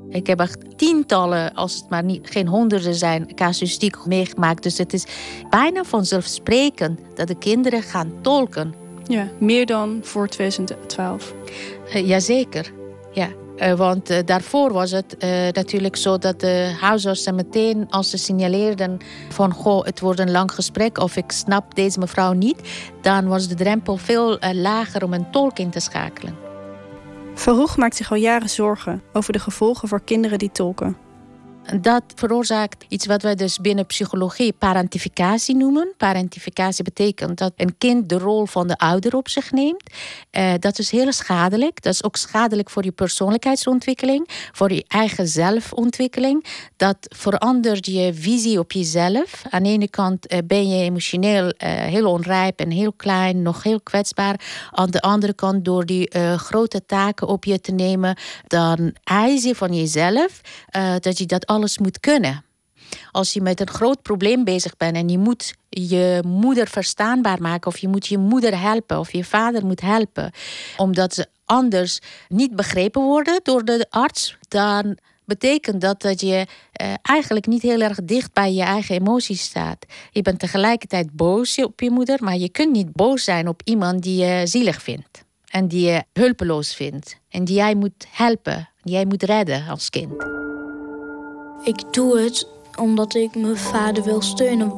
Ik 0.08 0.26
heb 0.26 0.40
echt 0.40 0.78
tientallen, 0.78 1.54
als 1.54 1.74
het 1.74 1.88
maar 1.88 2.04
niet, 2.04 2.30
geen 2.30 2.46
honderden 2.46 2.94
zijn, 2.94 3.34
casuïstiek 3.34 4.06
meegemaakt. 4.06 4.62
Dus 4.62 4.78
het 4.78 4.92
is 4.92 5.06
bijna 5.50 5.84
vanzelfsprekend 5.84 7.00
dat 7.14 7.28
de 7.28 7.38
kinderen 7.38 7.82
gaan 7.82 8.12
tolken. 8.20 8.74
Ja, 9.06 9.28
meer 9.38 9.66
dan 9.66 9.98
voor 10.02 10.28
2012. 10.28 11.34
Uh, 11.86 12.06
jazeker, 12.06 12.72
ja. 13.12 13.28
Uh, 13.56 13.72
want 13.72 14.10
uh, 14.10 14.18
daarvoor 14.24 14.72
was 14.72 14.90
het 14.90 15.16
natuurlijk 15.52 15.96
zo 15.96 16.18
dat 16.18 16.40
de 16.40 16.76
huisartsen 16.80 17.34
meteen 17.34 17.86
als 17.90 18.10
ze 18.10 18.16
signaleerden 18.18 18.98
van 19.28 19.52
goh, 19.52 19.84
het 19.84 20.00
wordt 20.00 20.20
een 20.20 20.30
lang 20.30 20.52
gesprek 20.52 20.98
of 20.98 21.16
ik 21.16 21.32
snap 21.32 21.74
deze 21.74 21.98
mevrouw 21.98 22.32
niet, 22.32 22.60
dan 23.00 23.28
was 23.28 23.48
de 23.48 23.54
drempel 23.54 23.96
veel 23.96 24.38
lager 24.52 25.04
om 25.04 25.12
een 25.12 25.30
tolk 25.30 25.58
in 25.58 25.70
te 25.70 25.80
schakelen. 25.80 26.43
Farouk 27.34 27.76
maakt 27.76 27.96
zich 27.96 28.10
al 28.10 28.16
jaren 28.16 28.50
zorgen 28.50 29.02
over 29.12 29.32
de 29.32 29.38
gevolgen 29.38 29.88
voor 29.88 30.00
kinderen 30.04 30.38
die 30.38 30.52
tolken. 30.52 31.03
Dat 31.80 32.02
veroorzaakt 32.14 32.84
iets 32.88 33.06
wat 33.06 33.22
wij 33.22 33.34
dus 33.34 33.58
binnen 33.58 33.86
psychologie 33.86 34.52
parentificatie 34.52 35.56
noemen. 35.56 35.94
Parentificatie 35.96 36.84
betekent 36.84 37.38
dat 37.38 37.52
een 37.56 37.78
kind 37.78 38.08
de 38.08 38.18
rol 38.18 38.46
van 38.46 38.66
de 38.66 38.76
ouder 38.76 39.16
op 39.16 39.28
zich 39.28 39.52
neemt. 39.52 39.82
Uh, 40.32 40.52
dat 40.58 40.78
is 40.78 40.90
heel 40.90 41.12
schadelijk. 41.12 41.82
Dat 41.82 41.92
is 41.92 42.04
ook 42.04 42.16
schadelijk 42.16 42.70
voor 42.70 42.84
je 42.84 42.92
persoonlijkheidsontwikkeling, 42.92 44.28
voor 44.52 44.72
je 44.72 44.84
eigen 44.88 45.28
zelfontwikkeling. 45.28 46.44
Dat 46.76 46.96
verandert 47.00 47.86
je 47.86 48.14
visie 48.14 48.58
op 48.58 48.72
jezelf. 48.72 49.42
Aan 49.50 49.62
de 49.62 49.68
ene 49.68 49.88
kant 49.88 50.32
uh, 50.32 50.38
ben 50.44 50.68
je 50.68 50.84
emotioneel 50.84 51.44
uh, 51.44 51.52
heel 51.58 52.10
onrijp 52.10 52.60
en 52.60 52.70
heel 52.70 52.92
klein, 52.92 53.42
nog 53.42 53.62
heel 53.62 53.80
kwetsbaar. 53.80 54.40
Aan 54.70 54.90
de 54.90 55.00
andere 55.00 55.34
kant, 55.34 55.64
door 55.64 55.86
die 55.86 56.18
grote 56.36 56.86
taken 56.86 57.28
op 57.28 57.44
je 57.44 57.60
te 57.60 57.72
nemen, 57.72 58.16
dan 58.46 58.94
eis 59.04 59.42
je 59.42 59.54
van 59.54 59.74
jezelf 59.74 60.40
dat 61.00 61.18
je 61.18 61.26
dat 61.26 61.46
alles 61.54 61.78
moet 61.78 62.00
kunnen. 62.00 62.44
Als 63.10 63.32
je 63.32 63.40
met 63.40 63.60
een 63.60 63.68
groot 63.68 64.02
probleem 64.02 64.44
bezig 64.44 64.76
bent 64.76 64.96
en 64.96 65.08
je 65.08 65.18
moet 65.18 65.54
je 65.68 66.22
moeder 66.26 66.66
verstaanbaar 66.66 67.40
maken, 67.40 67.70
of 67.70 67.78
je 67.78 67.88
moet 67.88 68.06
je 68.06 68.18
moeder 68.18 68.60
helpen, 68.60 68.98
of 68.98 69.12
je 69.12 69.24
vader 69.24 69.66
moet 69.66 69.80
helpen, 69.80 70.30
omdat 70.76 71.14
ze 71.14 71.26
anders 71.44 71.98
niet 72.28 72.56
begrepen 72.56 73.02
worden 73.02 73.40
door 73.42 73.64
de 73.64 73.86
arts, 73.90 74.36
dan 74.48 74.98
betekent 75.24 75.80
dat 75.80 76.02
dat 76.02 76.20
je 76.20 76.46
eh, 76.72 76.94
eigenlijk 77.02 77.46
niet 77.46 77.62
heel 77.62 77.80
erg 77.80 77.98
dicht 78.04 78.32
bij 78.32 78.52
je 78.52 78.62
eigen 78.62 78.94
emoties 78.94 79.42
staat. 79.42 79.86
Je 80.10 80.22
bent 80.22 80.38
tegelijkertijd 80.38 81.12
boos 81.12 81.62
op 81.62 81.80
je 81.80 81.90
moeder, 81.90 82.18
maar 82.24 82.36
je 82.36 82.48
kunt 82.48 82.72
niet 82.72 82.92
boos 82.92 83.24
zijn 83.24 83.48
op 83.48 83.60
iemand 83.64 84.02
die 84.02 84.24
je 84.24 84.46
zielig 84.46 84.82
vindt 84.82 85.24
en 85.50 85.68
die 85.68 85.86
je 85.86 86.04
hulpeloos 86.12 86.74
vindt 86.74 87.16
en 87.28 87.44
die 87.44 87.56
jij 87.56 87.74
moet 87.74 88.06
helpen, 88.10 88.68
die 88.82 88.94
jij 88.94 89.04
moet 89.04 89.22
redden 89.22 89.68
als 89.68 89.90
kind. 89.90 90.43
Ik 91.64 91.82
doe 91.90 92.18
het 92.18 92.46
omdat 92.78 93.14
ik 93.14 93.34
mijn 93.34 93.56
vader 93.56 94.04
wil 94.04 94.22
steunen. 94.22 94.72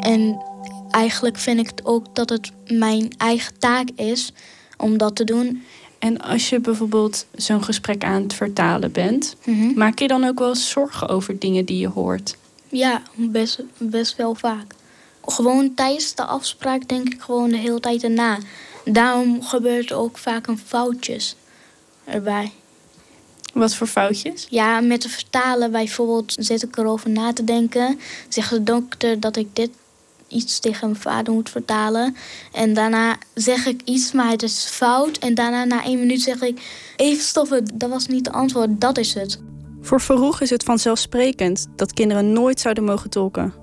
En 0.00 0.42
eigenlijk 0.90 1.36
vind 1.36 1.60
ik 1.60 1.66
het 1.66 1.84
ook 1.84 2.14
dat 2.14 2.28
het 2.28 2.52
mijn 2.68 3.12
eigen 3.16 3.58
taak 3.58 3.88
is 3.94 4.32
om 4.76 4.98
dat 4.98 5.16
te 5.16 5.24
doen. 5.24 5.64
En 5.98 6.20
als 6.20 6.48
je 6.48 6.60
bijvoorbeeld 6.60 7.26
zo'n 7.34 7.64
gesprek 7.64 8.04
aan 8.04 8.22
het 8.22 8.34
vertalen 8.34 8.92
bent, 8.92 9.36
maak 9.74 9.98
je 9.98 10.08
dan 10.08 10.24
ook 10.24 10.38
wel 10.38 10.54
zorgen 10.54 11.08
over 11.08 11.38
dingen 11.38 11.64
die 11.64 11.78
je 11.78 11.88
hoort? 11.88 12.36
Ja, 12.68 13.02
best, 13.14 13.62
best 13.78 14.16
wel 14.16 14.34
vaak. 14.34 14.74
Gewoon 15.24 15.74
tijdens 15.74 16.14
de 16.14 16.24
afspraak 16.24 16.88
denk 16.88 17.14
ik 17.14 17.20
gewoon 17.20 17.50
de 17.50 17.56
hele 17.56 17.80
tijd 17.80 18.02
erna. 18.02 18.38
Daarom 18.84 19.42
gebeurt 19.42 19.90
er 19.90 19.96
ook 19.96 20.18
vaak 20.18 20.46
een 20.46 20.58
foutjes 20.58 21.36
erbij. 22.04 22.52
Wat 23.54 23.74
voor 23.74 23.86
foutjes? 23.86 24.46
Ja, 24.50 24.80
met 24.80 25.02
de 25.02 25.08
vertalen 25.08 25.70
bijvoorbeeld 25.70 26.34
zit 26.38 26.62
ik 26.62 26.76
erover 26.76 27.10
na 27.10 27.32
te 27.32 27.44
denken. 27.44 28.00
Zegt 28.28 28.50
de 28.50 28.62
dokter 28.62 29.20
dat 29.20 29.36
ik 29.36 29.56
dit 29.56 29.70
iets 30.28 30.58
tegen 30.58 30.88
mijn 30.88 31.00
vader 31.00 31.32
moet 31.32 31.50
vertalen. 31.50 32.16
En 32.52 32.74
daarna 32.74 33.16
zeg 33.34 33.66
ik 33.66 33.80
iets, 33.84 34.12
maar 34.12 34.30
het 34.30 34.42
is 34.42 34.64
fout. 34.64 35.18
En 35.18 35.34
daarna 35.34 35.64
na 35.64 35.84
één 35.84 35.98
minuut 35.98 36.20
zeg 36.20 36.42
ik... 36.42 36.60
Even 36.96 37.24
stoppen, 37.24 37.64
dat 37.74 37.90
was 37.90 38.06
niet 38.06 38.24
de 38.24 38.32
antwoord, 38.32 38.80
dat 38.80 38.98
is 38.98 39.14
het. 39.14 39.40
Voor 39.80 40.00
Verroeg 40.00 40.40
is 40.40 40.50
het 40.50 40.62
vanzelfsprekend 40.62 41.66
dat 41.76 41.92
kinderen 41.92 42.32
nooit 42.32 42.60
zouden 42.60 42.84
mogen 42.84 43.10
tolken. 43.10 43.54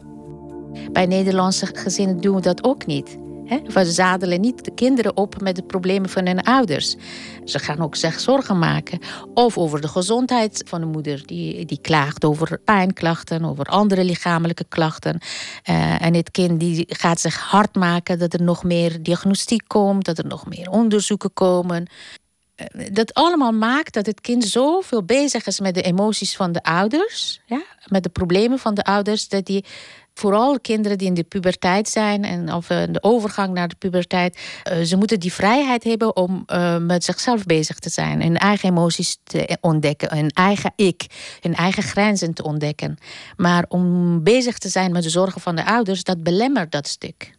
Bij 0.92 1.06
Nederlandse 1.06 1.66
gezinnen 1.74 2.22
doen 2.22 2.36
we 2.36 2.42
dat 2.42 2.64
ook 2.64 2.86
niet. 2.86 3.18
We 3.48 3.86
zadelen 3.86 4.42
niet 4.42 4.66
de 4.66 4.74
kinderen 4.74 5.18
op 5.18 5.42
met 5.42 5.56
de 5.56 5.64
problemen 5.64 6.10
van 6.10 6.26
hun 6.26 6.44
ouders. 6.44 6.96
Ze 7.44 7.60
gaan 7.60 7.82
ook 7.82 7.96
zich 7.96 8.20
zorgen 8.20 8.60
maken. 8.60 9.00
Of 9.34 9.58
over 9.58 9.82
de 9.82 9.88
gezondheid 9.88 10.64
van 10.68 10.80
de 10.80 10.86
moeder. 10.86 11.26
Die, 11.26 11.66
die 11.66 11.82
klaagt 11.82 12.26
over 12.26 12.60
pijnklachten, 12.60 13.46
over 13.46 13.66
andere 13.66 14.04
lichamelijke 14.04 14.66
klachten. 14.70 15.20
Uh, 15.70 16.02
en 16.02 16.14
het 16.14 16.32
kind 16.32 16.60
die 16.60 16.86
gaat 16.88 17.20
zich 17.20 17.38
hard 17.38 17.76
maken 17.76 18.20
dat 18.20 18.34
er 18.34 18.42
nog 18.42 18.64
meer 18.64 19.04
diagnostiek 19.04 19.64
komt, 19.68 20.06
dat 20.06 20.18
er 20.18 20.28
nog 20.28 20.48
meer 20.48 20.70
onderzoeken 20.70 21.34
komen. 21.34 21.88
Uh, 22.76 22.86
dat 22.92 23.14
allemaal 23.14 23.52
maakt 23.52 23.94
dat 23.94 24.06
het 24.06 24.22
kind 24.22 24.44
zoveel 24.44 25.04
bezig 25.04 25.46
is 25.46 25.60
met 25.60 25.74
de 25.74 25.82
emoties 25.82 26.36
van 26.36 26.52
de 26.52 26.64
ouders, 26.64 27.42
ja, 27.46 27.62
met 27.86 28.04
de 28.04 28.10
problemen 28.10 28.60
van 28.60 28.74
de 28.74 28.84
ouders, 28.84 29.28
dat 29.28 29.48
hij 29.48 29.64
vooral 30.18 30.60
kinderen 30.60 30.98
die 30.98 31.08
in 31.08 31.14
de 31.14 31.24
puberteit 31.24 31.90
zijn 31.90 32.24
en 32.24 32.54
of 32.54 32.70
eh, 32.70 32.84
de 32.90 33.04
overgang 33.04 33.54
naar 33.54 33.68
de 33.68 33.76
puberteit, 33.76 34.38
uh, 34.72 34.84
ze 34.84 34.98
moeten 34.98 35.20
die 35.20 35.34
vrijheid 35.34 35.84
hebben 35.84 36.16
om 36.16 36.44
uh, 36.48 36.78
met 36.78 37.04
zichzelf 37.04 37.46
bezig 37.46 37.80
te 37.80 37.90
zijn, 37.90 38.22
hun 38.22 38.38
eigen 38.38 38.70
emoties 38.70 39.18
te 39.24 39.58
ontdekken, 39.62 40.18
hun 40.18 40.30
eigen 40.30 40.74
ik, 40.76 41.06
hun 41.42 41.56
eigen 41.56 41.84
grenzen 41.84 42.34
te 42.34 42.44
ontdekken. 42.44 42.98
Maar 43.36 43.66
om 43.68 44.24
bezig 44.24 44.58
te 44.58 44.70
zijn 44.70 44.92
met 44.92 45.04
de 45.04 45.10
zorgen 45.10 45.42
van 45.42 45.56
de 45.56 45.66
ouders, 45.66 46.04
dat 46.04 46.24
belemmert 46.24 46.72
dat 46.72 46.88
stuk. 46.88 47.36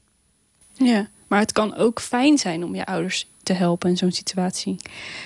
Ja, 0.73 1.08
maar 1.26 1.40
het 1.40 1.52
kan 1.52 1.76
ook 1.76 2.00
fijn 2.00 2.38
zijn 2.38 2.64
om 2.64 2.75
je 2.75 2.87
ouders 2.87 3.28
te 3.42 3.52
helpen 3.52 3.90
in 3.90 3.97
zo'n 3.97 4.12
situatie. 4.12 4.76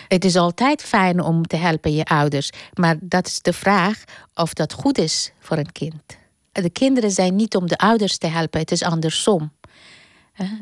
Het 0.09 0.25
is 0.25 0.37
altijd 0.37 0.83
fijn 0.83 1.21
om 1.21 1.47
te 1.47 1.57
helpen 1.57 1.95
je 1.95 2.05
ouders, 2.05 2.51
maar 2.75 2.97
dat 3.01 3.27
is 3.27 3.41
de 3.41 3.53
vraag 3.53 4.05
of 4.35 4.55
dat 4.55 4.73
goed 4.73 4.99
is 4.99 5.33
voor 5.41 5.57
een 5.57 5.73
kind 5.73 6.21
de 6.53 6.71
kinderen 6.71 7.11
zijn 7.11 7.37
niet 7.37 7.57
om 7.57 7.67
de 7.67 7.79
ouders 7.79 8.19
te 8.19 8.27
helpen, 8.27 8.61
het 8.61 8.71
is 8.71 8.83
andersom. 8.83 9.53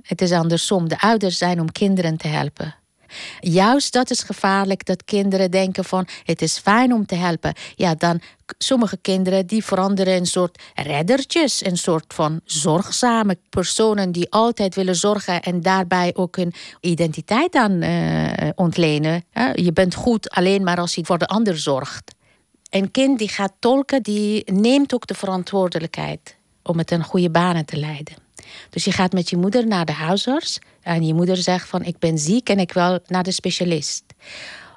Het 0.02 0.20
is 0.20 0.32
andersom. 0.32 0.88
De 0.88 1.00
ouders 1.00 1.38
zijn 1.38 1.60
om 1.60 1.72
kinderen 1.72 2.16
te 2.16 2.28
helpen. 2.28 2.74
Juist 3.40 3.92
dat 3.92 4.10
is 4.10 4.22
gevaarlijk 4.22 4.84
dat 4.84 5.04
kinderen 5.04 5.50
denken 5.50 5.84
van 5.84 6.06
het 6.24 6.42
is 6.42 6.58
fijn 6.58 6.92
om 6.92 7.06
te 7.06 7.14
helpen. 7.14 7.54
Ja, 7.74 7.94
dan 7.94 8.20
sommige 8.58 8.96
kinderen 8.96 9.46
die 9.46 9.64
veranderen 9.64 10.14
een 10.14 10.26
soort 10.26 10.62
reddertjes, 10.74 11.64
een 11.64 11.76
soort 11.76 12.14
van 12.14 12.40
zorgzame 12.44 13.38
personen 13.48 14.12
die 14.12 14.30
altijd 14.30 14.74
willen 14.74 14.96
zorgen 14.96 15.42
en 15.42 15.60
daarbij 15.60 16.10
ook 16.14 16.36
hun 16.36 16.52
identiteit 16.80 17.54
aan 17.54 17.82
uh, 17.82 18.48
ontlenen. 18.54 19.24
Je 19.54 19.72
bent 19.72 19.94
goed 19.94 20.30
alleen 20.30 20.62
maar 20.62 20.78
als 20.78 20.94
je 20.94 21.04
voor 21.04 21.18
de 21.18 21.26
ander 21.26 21.58
zorgt 21.58 22.18
een 22.70 22.90
kind 22.90 23.18
die 23.18 23.28
gaat 23.28 23.52
tolken, 23.58 24.02
die 24.02 24.52
neemt 24.52 24.94
ook 24.94 25.06
de 25.06 25.14
verantwoordelijkheid 25.14 26.36
om 26.62 26.78
het 26.78 26.90
een 26.90 27.04
goede 27.04 27.30
banen 27.30 27.64
te 27.64 27.76
leiden. 27.76 28.14
Dus 28.70 28.84
je 28.84 28.92
gaat 28.92 29.12
met 29.12 29.30
je 29.30 29.36
moeder 29.36 29.66
naar 29.66 29.84
de 29.84 29.92
huisarts 29.92 30.58
en 30.82 31.06
je 31.06 31.14
moeder 31.14 31.36
zegt 31.36 31.68
van 31.68 31.82
ik 31.82 31.98
ben 31.98 32.18
ziek 32.18 32.48
en 32.48 32.58
ik 32.58 32.72
wil 32.72 32.98
naar 33.06 33.22
de 33.22 33.32
specialist. 33.32 34.04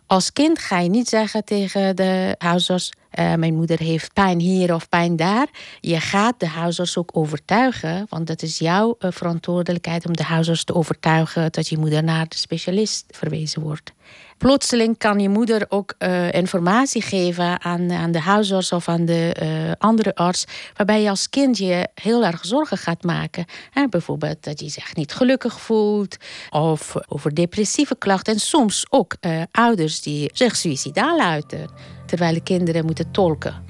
Als 0.07 0.33
kind 0.33 0.59
ga 0.59 0.79
je 0.79 0.89
niet 0.89 1.09
zeggen 1.09 1.43
tegen 1.43 1.95
de 1.95 2.35
huisarts: 2.37 2.91
uh, 3.19 3.33
Mijn 3.33 3.55
moeder 3.55 3.79
heeft 3.79 4.13
pijn 4.13 4.39
hier 4.39 4.73
of 4.73 4.89
pijn 4.89 5.15
daar. 5.15 5.47
Je 5.79 5.99
gaat 5.99 6.39
de 6.39 6.47
huisarts 6.47 6.97
ook 6.97 7.09
overtuigen, 7.13 8.05
want 8.09 8.27
dat 8.27 8.41
is 8.41 8.57
jouw 8.57 8.95
uh, 8.99 9.11
verantwoordelijkheid 9.11 10.05
om 10.05 10.15
de 10.15 10.23
huisarts 10.23 10.63
te 10.63 10.75
overtuigen 10.75 11.51
dat 11.51 11.67
je 11.67 11.77
moeder 11.77 12.03
naar 12.03 12.27
de 12.27 12.37
specialist 12.37 13.05
verwezen 13.09 13.61
wordt 13.61 13.93
plotseling 14.37 14.97
kan 14.97 15.19
je 15.19 15.29
moeder 15.29 15.65
ook 15.69 15.93
uh, 15.99 16.31
informatie 16.31 17.01
geven 17.01 17.63
aan, 17.63 17.91
aan 17.91 18.11
de 18.11 18.19
huisarts 18.19 18.71
of 18.71 18.87
aan 18.87 19.05
de 19.05 19.35
uh, 19.41 19.71
andere 19.77 20.15
arts, 20.15 20.45
waarbij 20.77 21.01
je 21.01 21.09
als 21.09 21.29
kind 21.29 21.57
je 21.57 21.87
heel 21.95 22.25
erg 22.25 22.45
zorgen 22.45 22.77
gaat 22.77 23.03
maken. 23.03 23.45
Hè, 23.71 23.87
bijvoorbeeld 23.87 24.43
dat 24.43 24.59
je 24.59 24.69
zich 24.69 24.95
niet 24.95 25.13
gelukkig 25.13 25.61
voelt, 25.61 26.17
of 26.49 26.93
over 27.07 27.33
depressieve 27.33 27.95
klachten. 27.97 28.33
En 28.33 28.39
soms 28.39 28.85
ook 28.89 29.15
uh, 29.21 29.41
ouders 29.51 30.01
die 30.01 30.29
zich 30.33 30.55
suicidaal 30.55 31.19
uiten, 31.19 31.69
terwijl 32.05 32.33
de 32.33 32.43
kinderen 32.43 32.85
moeten 32.85 33.11
tolken. 33.11 33.63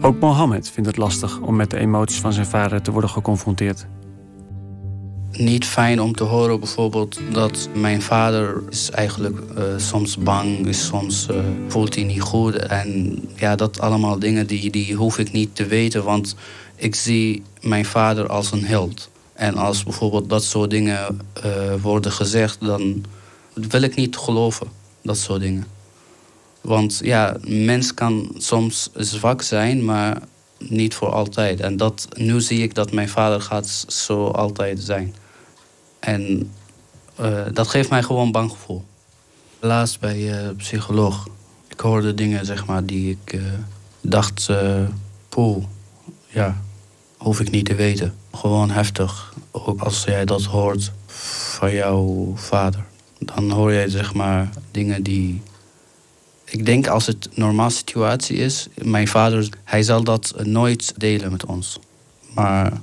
Ook 0.00 0.20
Mohammed 0.20 0.70
vindt 0.70 0.88
het 0.88 0.98
lastig 0.98 1.40
om 1.40 1.56
met 1.56 1.70
de 1.70 1.78
emoties 1.78 2.20
van 2.20 2.32
zijn 2.32 2.46
vader 2.46 2.82
te 2.82 2.90
worden 2.90 3.10
geconfronteerd 3.10 3.86
niet 5.32 5.64
fijn 5.64 6.00
om 6.00 6.14
te 6.14 6.24
horen 6.24 6.60
bijvoorbeeld 6.60 7.18
dat 7.32 7.68
mijn 7.74 8.02
vader 8.02 8.62
is 8.70 8.90
eigenlijk 8.90 9.38
uh, 9.58 9.64
soms 9.76 10.16
bang 10.18 10.66
is, 10.66 10.86
soms 10.86 11.26
uh, 11.30 11.36
voelt 11.68 11.94
hij 11.94 12.04
niet 12.04 12.20
goed. 12.20 12.56
En 12.56 13.18
ja, 13.36 13.56
dat 13.56 13.80
allemaal 13.80 14.18
dingen 14.18 14.46
die, 14.46 14.70
die 14.70 14.94
hoef 14.94 15.18
ik 15.18 15.32
niet 15.32 15.56
te 15.56 15.66
weten, 15.66 16.04
want 16.04 16.34
ik 16.76 16.94
zie 16.94 17.42
mijn 17.60 17.84
vader 17.84 18.28
als 18.28 18.52
een 18.52 18.64
held. 18.64 19.10
En 19.32 19.56
als 19.56 19.82
bijvoorbeeld 19.82 20.28
dat 20.28 20.44
soort 20.44 20.70
dingen 20.70 21.20
uh, 21.44 21.52
worden 21.82 22.12
gezegd, 22.12 22.60
dan 22.60 23.04
wil 23.52 23.82
ik 23.82 23.94
niet 23.94 24.16
geloven, 24.16 24.66
dat 25.02 25.16
soort 25.16 25.40
dingen. 25.40 25.66
Want 26.60 27.00
ja, 27.02 27.36
een 27.40 27.64
mens 27.64 27.94
kan 27.94 28.30
soms 28.36 28.90
zwak 28.94 29.42
zijn, 29.42 29.84
maar 29.84 30.22
niet 30.58 30.94
voor 30.94 31.12
altijd. 31.12 31.60
En 31.60 31.76
dat, 31.76 32.08
nu 32.16 32.40
zie 32.40 32.62
ik 32.62 32.74
dat 32.74 32.92
mijn 32.92 33.08
vader 33.08 33.40
gaat 33.40 33.84
zo 33.88 34.26
altijd 34.26 34.80
zijn. 34.82 35.14
En 35.98 36.52
uh, 37.20 37.40
dat 37.52 37.68
geeft 37.68 37.90
mij 37.90 38.02
gewoon 38.02 38.32
bang 38.32 38.50
gevoel. 38.50 38.84
Laatst 39.60 40.00
bij 40.00 40.18
uh, 40.18 40.48
psycholoog. 40.56 41.28
Ik 41.68 41.80
hoorde 41.80 42.14
dingen 42.14 42.46
zeg 42.46 42.66
maar, 42.66 42.84
die 42.84 43.18
ik 43.22 43.32
uh, 43.32 43.42
dacht, 44.00 44.50
poeh, 45.28 45.64
ja, 46.26 46.62
hoef 47.16 47.40
ik 47.40 47.50
niet 47.50 47.64
te 47.64 47.74
weten. 47.74 48.14
Gewoon 48.32 48.70
heftig. 48.70 49.34
Ook 49.50 49.80
als 49.80 50.04
jij 50.04 50.24
dat 50.24 50.44
hoort 50.44 50.92
van 51.06 51.72
jouw 51.72 52.32
vader. 52.34 52.84
Dan 53.18 53.50
hoor 53.50 53.72
jij 53.72 53.88
zeg 53.88 54.14
maar 54.14 54.50
dingen 54.70 55.02
die 55.02 55.42
ik 56.50 56.66
denk 56.66 56.86
als 56.86 57.06
het 57.06 57.24
een 57.24 57.42
normaal 57.42 57.70
situatie 57.70 58.36
is, 58.36 58.68
mijn 58.82 59.08
vader, 59.08 59.48
hij 59.64 59.82
zal 59.82 60.04
dat 60.04 60.34
nooit 60.42 60.94
delen 60.96 61.30
met 61.30 61.44
ons. 61.44 61.78
Maar 62.34 62.80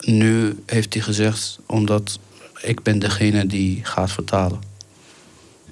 nu 0.00 0.62
heeft 0.66 0.94
hij 0.94 1.02
gezegd, 1.02 1.58
omdat 1.66 2.18
ik 2.62 2.82
ben 2.82 2.98
degene 2.98 3.46
die 3.46 3.84
gaat 3.84 4.10
vertalen. 4.10 4.60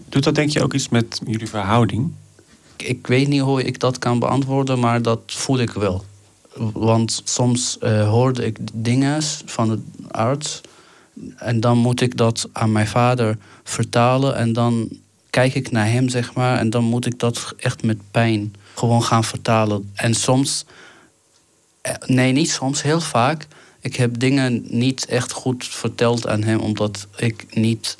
Doet 0.09 0.24
dat 0.24 0.35
denk 0.35 0.50
je 0.50 0.62
ook 0.62 0.74
iets 0.74 0.88
met 0.88 1.20
jullie 1.26 1.48
verhouding? 1.48 2.12
Ik 2.76 3.07
weet 3.07 3.28
niet 3.28 3.40
hoe 3.40 3.62
ik 3.62 3.80
dat 3.80 3.98
kan 3.98 4.18
beantwoorden, 4.18 4.78
maar 4.78 5.02
dat 5.02 5.20
voel 5.26 5.59
ik 5.59 5.70
wel. 5.70 6.04
Want 6.72 7.22
soms 7.24 7.76
uh, 7.80 8.09
hoorde 8.09 8.46
ik 8.46 8.59
dingen 8.72 9.22
van 9.44 9.68
de 9.68 9.78
arts. 10.11 10.61
En 11.37 11.61
dan 11.61 11.78
moet 11.78 12.00
ik 12.00 12.16
dat 12.16 12.48
aan 12.52 12.72
mijn 12.72 12.87
vader 12.87 13.38
vertalen. 13.62 14.37
En 14.37 14.52
dan 14.52 14.88
kijk 15.35 15.55
ik 15.55 15.70
naar 15.70 15.90
hem, 15.90 16.09
zeg 16.09 16.35
maar. 16.35 16.59
En 16.59 16.70
dan 16.70 16.85
moet 16.85 17.07
ik 17.07 17.18
dat 17.18 17.55
echt 17.57 17.83
met 17.83 17.99
pijn 18.11 18.55
gewoon 18.75 19.03
gaan 19.03 19.25
vertalen. 19.25 19.90
En 19.94 20.14
soms, 20.14 20.64
eh, 21.81 21.94
nee, 22.07 22.33
niet 22.33 22.51
soms, 22.51 22.83
heel 22.83 23.01
vaak 23.01 23.47
ik 23.85 23.97
heb 23.97 24.18
dingen 24.18 24.64
niet 24.68 25.07
echt 25.07 25.33
goed 25.33 25.66
verteld 25.66 26.27
aan 26.27 26.42
hem, 26.42 26.61
omdat 26.61 27.07
ik 27.16 27.47
niet 27.51 27.97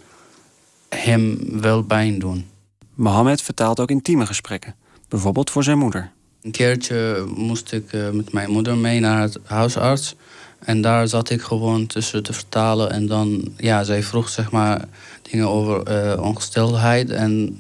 hem 0.89 1.39
wil 1.61 1.83
pijn 1.83 2.19
doen. 2.19 2.47
Mohammed 2.95 3.43
vertaalt 3.43 3.81
ook 3.81 3.91
intieme 3.91 4.27
gesprekken, 4.27 4.75
bijvoorbeeld 5.09 5.51
voor 5.51 5.65
zijn 5.65 5.79
moeder. 5.79 6.11
Een 6.43 6.51
keertje 6.51 7.27
moest 7.35 7.73
ik 7.73 7.93
uh, 7.93 8.11
met 8.11 8.33
mijn 8.33 8.51
moeder 8.51 8.77
mee 8.77 9.01
naar 9.01 9.23
het 9.23 9.39
huisarts. 9.45 10.15
En 10.59 10.81
daar 10.81 11.09
zat 11.09 11.31
ik 11.31 11.43
gewoon 11.43 11.87
tussen 11.87 12.23
te 12.23 12.33
vertalen. 12.33 12.91
En 12.91 13.07
dan, 13.07 13.53
ja, 13.57 13.85
zij 13.85 14.03
vroeg 14.03 14.29
zeg 14.29 14.51
maar 14.51 14.85
dingen 15.31 15.49
over 15.49 16.07
uh, 16.17 16.23
ongesteldheid. 16.23 17.11
En 17.11 17.59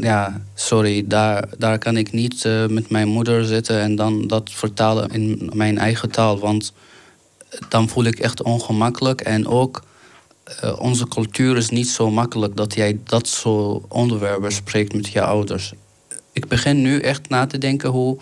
ja, 0.00 0.42
sorry, 0.54 1.04
daar, 1.06 1.48
daar 1.58 1.78
kan 1.78 1.96
ik 1.96 2.12
niet 2.12 2.44
uh, 2.44 2.66
met 2.66 2.90
mijn 2.90 3.08
moeder 3.08 3.44
zitten 3.44 3.80
en 3.80 3.96
dan 3.96 4.26
dat 4.26 4.50
vertalen 4.52 5.10
in 5.10 5.50
mijn 5.54 5.78
eigen 5.78 6.10
taal. 6.10 6.38
Want 6.38 6.72
dan 7.68 7.88
voel 7.88 8.04
ik 8.04 8.18
echt 8.18 8.42
ongemakkelijk. 8.42 9.20
En 9.20 9.46
ook 9.46 9.82
uh, 10.64 10.80
onze 10.80 11.08
cultuur 11.08 11.56
is 11.56 11.68
niet 11.68 11.88
zo 11.88 12.10
makkelijk 12.10 12.56
dat 12.56 12.74
jij 12.74 12.98
dat 13.04 13.26
soort 13.26 13.84
onderwerpen 13.88 14.52
spreekt 14.52 14.94
met 14.94 15.08
je 15.08 15.22
ouders. 15.22 15.72
Ik 16.32 16.48
begin 16.48 16.82
nu 16.82 17.00
echt 17.00 17.28
na 17.28 17.46
te 17.46 17.58
denken 17.58 17.90
hoe 17.90 18.18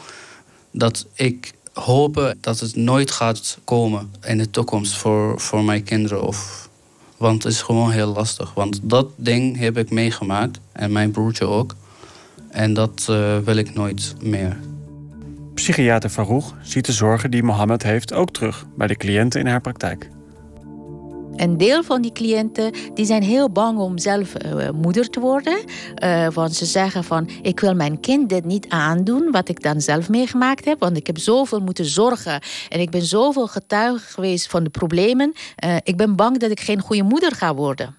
dat 0.70 1.07
ik 1.14 1.53
hoop 1.72 2.35
dat 2.40 2.61
het 2.61 2.76
nooit 2.76 3.11
gaat 3.11 3.59
komen 3.64 4.12
in 4.26 4.38
de 4.38 4.50
toekomst 4.50 4.96
voor, 4.96 5.40
voor 5.40 5.64
mijn 5.64 5.83
kinderen. 5.83 6.22
Of, 6.22 6.68
want 7.20 7.42
het 7.42 7.52
is 7.52 7.62
gewoon 7.62 7.90
heel 7.90 8.12
lastig. 8.12 8.54
Want 8.54 8.80
dat 8.83 9.06
ding 9.16 9.59
heb 9.59 9.78
ik 9.78 9.90
meegemaakt 9.90 10.61
en 10.72 10.92
mijn 10.92 11.11
broertje 11.11 11.44
ook. 11.44 11.74
En 12.50 12.74
dat 12.74 13.06
uh, 13.11 13.38
wil 13.38 13.56
ik 13.56 13.74
nooit 13.74 14.14
meer. 14.22 14.56
Psychiater 15.54 16.11
Farouk 16.11 16.44
ziet 16.62 16.87
de 16.87 16.92
zorgen 16.92 17.30
die 17.30 17.42
Mohammed 17.42 17.83
heeft 17.83 18.12
ook 18.12 18.30
terug 18.30 18.66
bij 18.76 18.87
de 18.87 18.96
cliënten 18.96 19.40
in 19.40 19.46
haar 19.46 19.61
praktijk. 19.61 20.09
Een 21.37 21.57
deel 21.57 21.83
van 21.83 22.03
die 22.03 22.12
cliënten 22.12 22.73
die 22.95 23.05
zijn 23.05 23.23
heel 23.23 23.51
bang 23.51 23.79
om 23.79 23.99
zelf 23.99 24.35
uh, 24.45 24.71
moeder 24.71 25.11
te 25.11 25.21
worden. 25.21 25.59
Uh, 26.05 26.29
want 26.29 26.55
ze 26.55 26.64
zeggen 26.64 27.05
van 27.05 27.29
ik 27.43 27.61
wil 27.61 27.75
mijn 27.75 28.01
kind 28.01 28.29
dit 28.29 28.45
niet 28.45 28.69
aandoen 28.69 29.31
wat 29.31 29.49
ik 29.49 29.62
dan 29.62 29.81
zelf 29.81 30.09
meegemaakt 30.09 30.64
heb. 30.64 30.81
Want 30.81 30.97
ik 30.97 31.07
heb 31.07 31.19
zoveel 31.19 31.61
moeten 31.61 31.85
zorgen 31.85 32.40
en 32.69 32.81
ik 32.81 32.90
ben 32.90 33.03
zoveel 33.03 33.47
getuige 33.47 34.12
geweest 34.12 34.47
van 34.47 34.64
de 34.64 34.71
problemen. 34.71 35.33
Uh, 35.64 35.77
ik 35.83 35.97
ben 35.97 36.16
bang 36.16 36.38
dat 36.38 36.51
ik 36.51 36.61
geen 36.61 36.81
goede 36.81 37.03
moeder 37.03 37.35
ga 37.35 37.55
worden. 37.55 37.97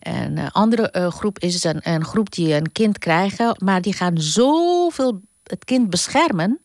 Een 0.00 0.50
andere 0.50 1.10
groep 1.10 1.38
is 1.38 1.64
een, 1.64 1.80
een 1.82 2.04
groep 2.04 2.30
die 2.32 2.54
een 2.54 2.72
kind 2.72 2.98
krijgen, 2.98 3.56
maar 3.64 3.82
die 3.82 3.92
gaan 3.92 4.20
zoveel 4.20 5.20
het 5.42 5.64
kind 5.64 5.90
beschermen 5.90 6.60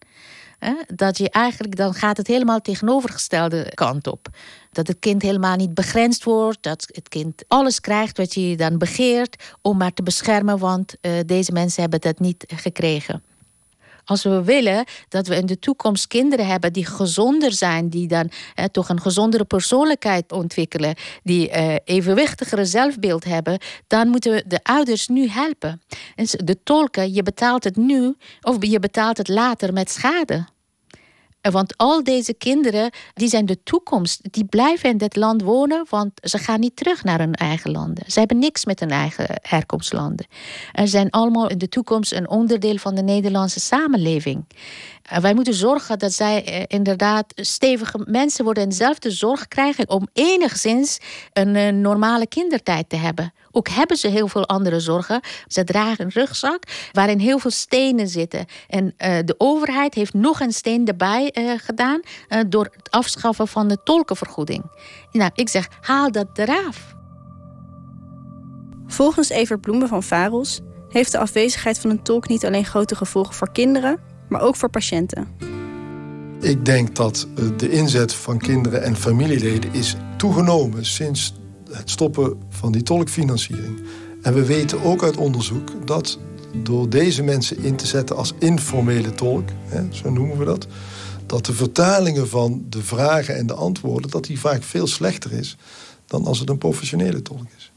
dat 0.96 1.18
je 1.18 1.30
eigenlijk, 1.30 1.76
dan 1.76 1.94
gaat 1.94 2.18
het 2.18 2.28
helemaal 2.28 2.62
tegenovergestelde 2.62 3.72
kant 3.74 4.08
op. 4.08 4.28
Dat 4.72 4.88
het 4.88 5.00
kind 5.00 5.22
helemaal 5.22 5.56
niet 5.56 5.74
begrensd 5.74 6.24
wordt, 6.24 6.64
dat 6.64 6.90
het 6.92 7.10
kind 7.10 7.44
alles 7.48 7.80
krijgt 7.80 8.18
wat 8.18 8.34
je 8.34 8.58
dan 8.58 8.78
begeert 8.78 9.56
om 9.62 9.78
maar 9.78 9.94
te 9.94 10.04
beschermen, 10.04 10.58
want 10.58 10.96
uh, 11.02 11.12
deze 11.26 11.52
mensen 11.52 11.82
hebben 11.82 12.02
dat 12.02 12.20
niet 12.20 12.46
gekregen. 12.48 13.24
Als 14.08 14.24
we 14.24 14.44
willen 14.44 14.86
dat 15.10 15.28
we 15.28 15.36
in 15.36 15.46
de 15.46 15.60
toekomst 15.60 16.08
kinderen 16.08 16.48
hebben 16.48 16.74
die 16.74 16.86
gezonder 16.86 17.54
zijn, 17.54 17.90
die 17.90 18.08
dan 18.08 18.32
toch 18.72 18.90
een 18.90 19.02
gezondere 19.02 19.46
persoonlijkheid 19.46 20.32
ontwikkelen, 20.32 20.96
die 21.24 21.50
uh, 21.50 21.76
evenwichtigere 21.84 22.66
zelfbeeld 22.66 23.24
hebben, 23.24 23.60
dan 23.88 24.08
moeten 24.08 24.32
we 24.32 24.44
de 24.48 24.60
ouders 24.64 25.08
nu 25.08 25.28
helpen. 25.28 25.82
En 26.16 26.26
de 26.30 26.64
tolken, 26.64 27.14
je 27.14 27.24
betaalt 27.24 27.64
het 27.64 27.76
nu 27.76 28.16
of 28.42 28.56
je 28.60 28.80
betaalt 28.80 29.18
het 29.18 29.28
later 29.28 29.74
met 29.74 29.92
schade. 29.92 30.46
Want 31.52 31.78
al 31.78 32.04
deze 32.04 32.34
kinderen, 32.34 32.92
die 33.14 33.28
zijn 33.28 33.46
de 33.46 33.64
toekomst. 33.64 34.34
Die 34.34 34.46
blijven 34.46 34.90
in 34.90 34.98
dit 34.98 35.16
land 35.16 35.42
wonen, 35.42 35.86
want 35.90 36.12
ze 36.22 36.38
gaan 36.38 36.60
niet 36.60 36.76
terug 36.76 37.04
naar 37.04 37.20
hun 37.20 37.34
eigen 37.34 37.72
landen. 37.72 38.04
Ze 38.12 38.20
hebben 38.20 38.40
niks 38.40 38.66
met 38.66 38.80
hun 38.80 38.92
eigen 38.92 39.26
herkomstlanden. 39.42 40.28
Ze 40.74 40.88
zijn 40.88 41.10
allemaal 41.10 41.50
in 41.50 41.58
de 41.58 41.70
toekomst 41.70 42.12
een 42.14 42.30
onderdeel 42.30 42.78
van 42.78 42.96
de 42.96 43.04
Nederlandse 43.04 43.60
samenleving. 43.60 44.46
Wij 45.22 45.34
moeten 45.34 45.54
zorgen 45.54 46.00
dat 46.00 46.14
zij 46.14 46.46
eh, 46.46 46.64
inderdaad 46.68 47.26
stevige 47.36 48.00
mensen 48.06 48.44
worden 48.44 48.64
en 48.64 48.70
dezelfde 48.70 49.12
zorg 49.12 49.48
krijgen 49.48 49.90
om 49.90 50.08
enigszins 50.14 50.98
een 51.34 51.56
eh, 51.56 51.74
normale 51.74 52.28
kindertijd 52.28 52.90
te 52.90 52.96
hebben. 52.96 53.34
Ook 53.52 53.70
hebben 53.70 53.98
ze 53.98 54.08
heel 54.08 54.28
veel 54.28 54.48
andere 54.48 54.80
zorgen. 54.80 55.22
Ze 55.48 55.64
dragen 55.64 56.06
een 56.06 56.12
rugzak 56.12 56.64
waarin 56.92 57.20
heel 57.20 57.40
veel 57.40 57.52
stenen 57.52 58.08
zitten. 58.08 58.46
En 58.68 58.94
de 58.98 59.36
overheid 59.38 59.94
heeft 59.94 60.14
nog 60.14 60.40
een 60.40 60.52
steen 60.52 60.88
erbij 60.88 61.34
gedaan 61.58 62.00
door 62.48 62.70
het 62.76 62.92
afschaffen 62.92 63.48
van 63.48 63.68
de 63.68 63.78
tolkenvergoeding. 63.84 64.64
Nou, 65.12 65.32
ik 65.34 65.50
zeg, 65.50 65.68
haal 65.82 66.12
dat 66.12 66.28
eraf. 66.34 66.96
Volgens 68.88 69.30
Evert 69.30 69.62
Bloemen 69.62 69.88
van 69.88 70.04
Varels 70.04 70.62
heeft 70.90 71.12
de 71.12 71.18
afwezigheid 71.18 71.80
van 71.80 71.90
een 71.90 72.04
tolk 72.04 72.28
niet 72.28 72.46
alleen 72.46 72.66
grote 72.66 72.96
gevolgen 72.96 73.34
voor 73.34 73.52
kinderen, 73.52 74.00
maar 74.28 74.42
ook 74.42 74.56
voor 74.56 74.70
patiënten. 74.70 75.28
Ik 76.42 76.66
denk 76.66 76.96
dat 76.96 77.28
de 77.58 77.70
inzet 77.70 78.14
van 78.14 78.38
kinderen 78.38 78.84
en 78.84 78.96
familieleden 78.96 79.74
is 79.74 79.96
toegenomen 80.18 80.86
sinds 80.86 81.34
het 81.72 81.90
stoppen 81.90 82.38
van 82.50 82.72
die 82.72 82.84
tolkfinanciering. 82.84 83.82
En 84.22 84.34
we 84.34 84.46
weten 84.46 84.84
ook 84.84 85.04
uit 85.04 85.18
onderzoek 85.18 85.88
dat 85.88 86.20
door 86.64 86.90
deze 86.90 87.24
mensen 87.24 87.64
in 87.64 87.76
te 87.76 87.88
zetten 87.88 88.16
als 88.16 88.34
informele 88.40 89.12
tolk, 89.12 89.50
hè, 89.66 89.88
zo 89.90 90.10
noemen 90.10 90.38
we 90.38 90.46
dat, 90.46 90.68
dat 91.26 91.46
de 91.46 91.54
vertalingen 91.54 92.30
van 92.30 92.66
de 92.70 92.84
vragen 92.84 93.36
en 93.36 93.48
de 93.48 93.54
antwoorden, 93.54 94.12
dat 94.12 94.26
die 94.26 94.40
vaak 94.40 94.64
veel 94.64 94.88
slechter 94.88 95.32
is 95.32 95.58
dan 96.06 96.26
als 96.26 96.40
het 96.40 96.50
een 96.50 96.58
professionele 96.58 97.22
tolk 97.22 97.48
is. 97.58 97.72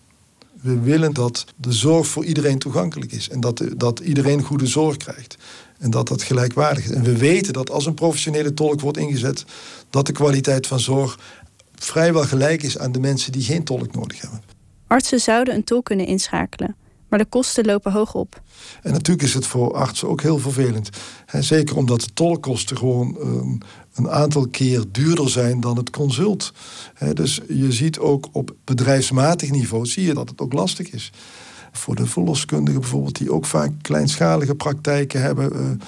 We 0.61 0.81
willen 0.81 1.15
dat 1.15 1.45
de 1.57 1.73
zorg 1.73 2.07
voor 2.07 2.25
iedereen 2.25 2.59
toegankelijk 2.59 3.13
is 3.13 3.29
en 3.29 3.41
dat, 3.41 3.63
dat 3.77 3.99
iedereen 3.99 4.43
goede 4.43 4.67
zorg 4.67 4.97
krijgt. 4.97 5.37
En 5.81 5.91
dat 5.91 6.09
dat 6.09 6.23
gelijkwaardig 6.23 6.85
is. 6.85 6.91
En 6.91 7.03
we 7.03 7.17
weten 7.17 7.53
dat 7.53 7.71
als 7.71 7.87
een 7.87 7.95
professionele 7.95 8.55
tolk 8.55 8.81
wordt 8.81 8.99
ingezet, 8.99 9.45
dat 9.91 10.07
de 10.07 10.13
kwaliteit 10.13 10.67
van 10.67 10.81
zorg 10.81 11.19
vrijwel 11.75 12.23
gelijk 12.23 12.63
is 12.63 12.79
aan 12.79 12.93
de 12.93 13.01
mensen 13.01 13.33
die 13.33 13.43
geen 13.43 13.65
tolk 13.65 13.95
nodig 13.95 14.21
hebben. 14.21 14.43
Artsen 14.87 15.21
zouden 15.21 15.55
een 15.55 15.65
tolk 15.65 15.85
kunnen 15.85 16.07
inschakelen, 16.07 16.77
maar 17.09 17.19
de 17.19 17.25
kosten 17.25 17.65
lopen 17.65 17.93
hoog 17.93 18.15
op. 18.15 18.43
En 18.83 18.93
natuurlijk 18.93 19.27
is 19.27 19.35
het 19.35 19.47
voor 19.47 19.75
artsen 19.75 20.09
ook 20.09 20.23
heel 20.23 20.39
vervelend. 20.39 20.89
zeker 21.41 21.77
omdat 21.77 22.01
de 22.01 22.13
tolkkosten 22.15 22.77
gewoon 22.77 23.17
um, 23.21 23.59
een 23.95 24.11
aantal 24.11 24.49
keer 24.49 24.85
duurder 24.93 25.31
zijn 25.31 25.61
dan 25.61 25.77
het 25.77 25.91
consult. 25.91 26.53
dus 27.13 27.41
je 27.49 27.73
ziet 27.73 27.99
ook 27.99 28.29
op 28.33 28.55
bedrijfsmatig 28.65 29.51
niveau 29.51 29.87
zie 29.87 30.07
je 30.07 30.15
dat 30.15 30.29
het 30.29 30.41
ook 30.41 30.53
lastig 30.53 30.91
is. 30.91 31.13
Voor 31.73 31.95
de 31.95 32.07
verloskundigen 32.07 32.81
bijvoorbeeld, 32.81 33.19
die 33.19 33.33
ook 33.33 33.47
vaak 33.47 33.71
kleinschalige 33.83 34.55
praktijken 34.55 35.23
hebben, 35.23 35.81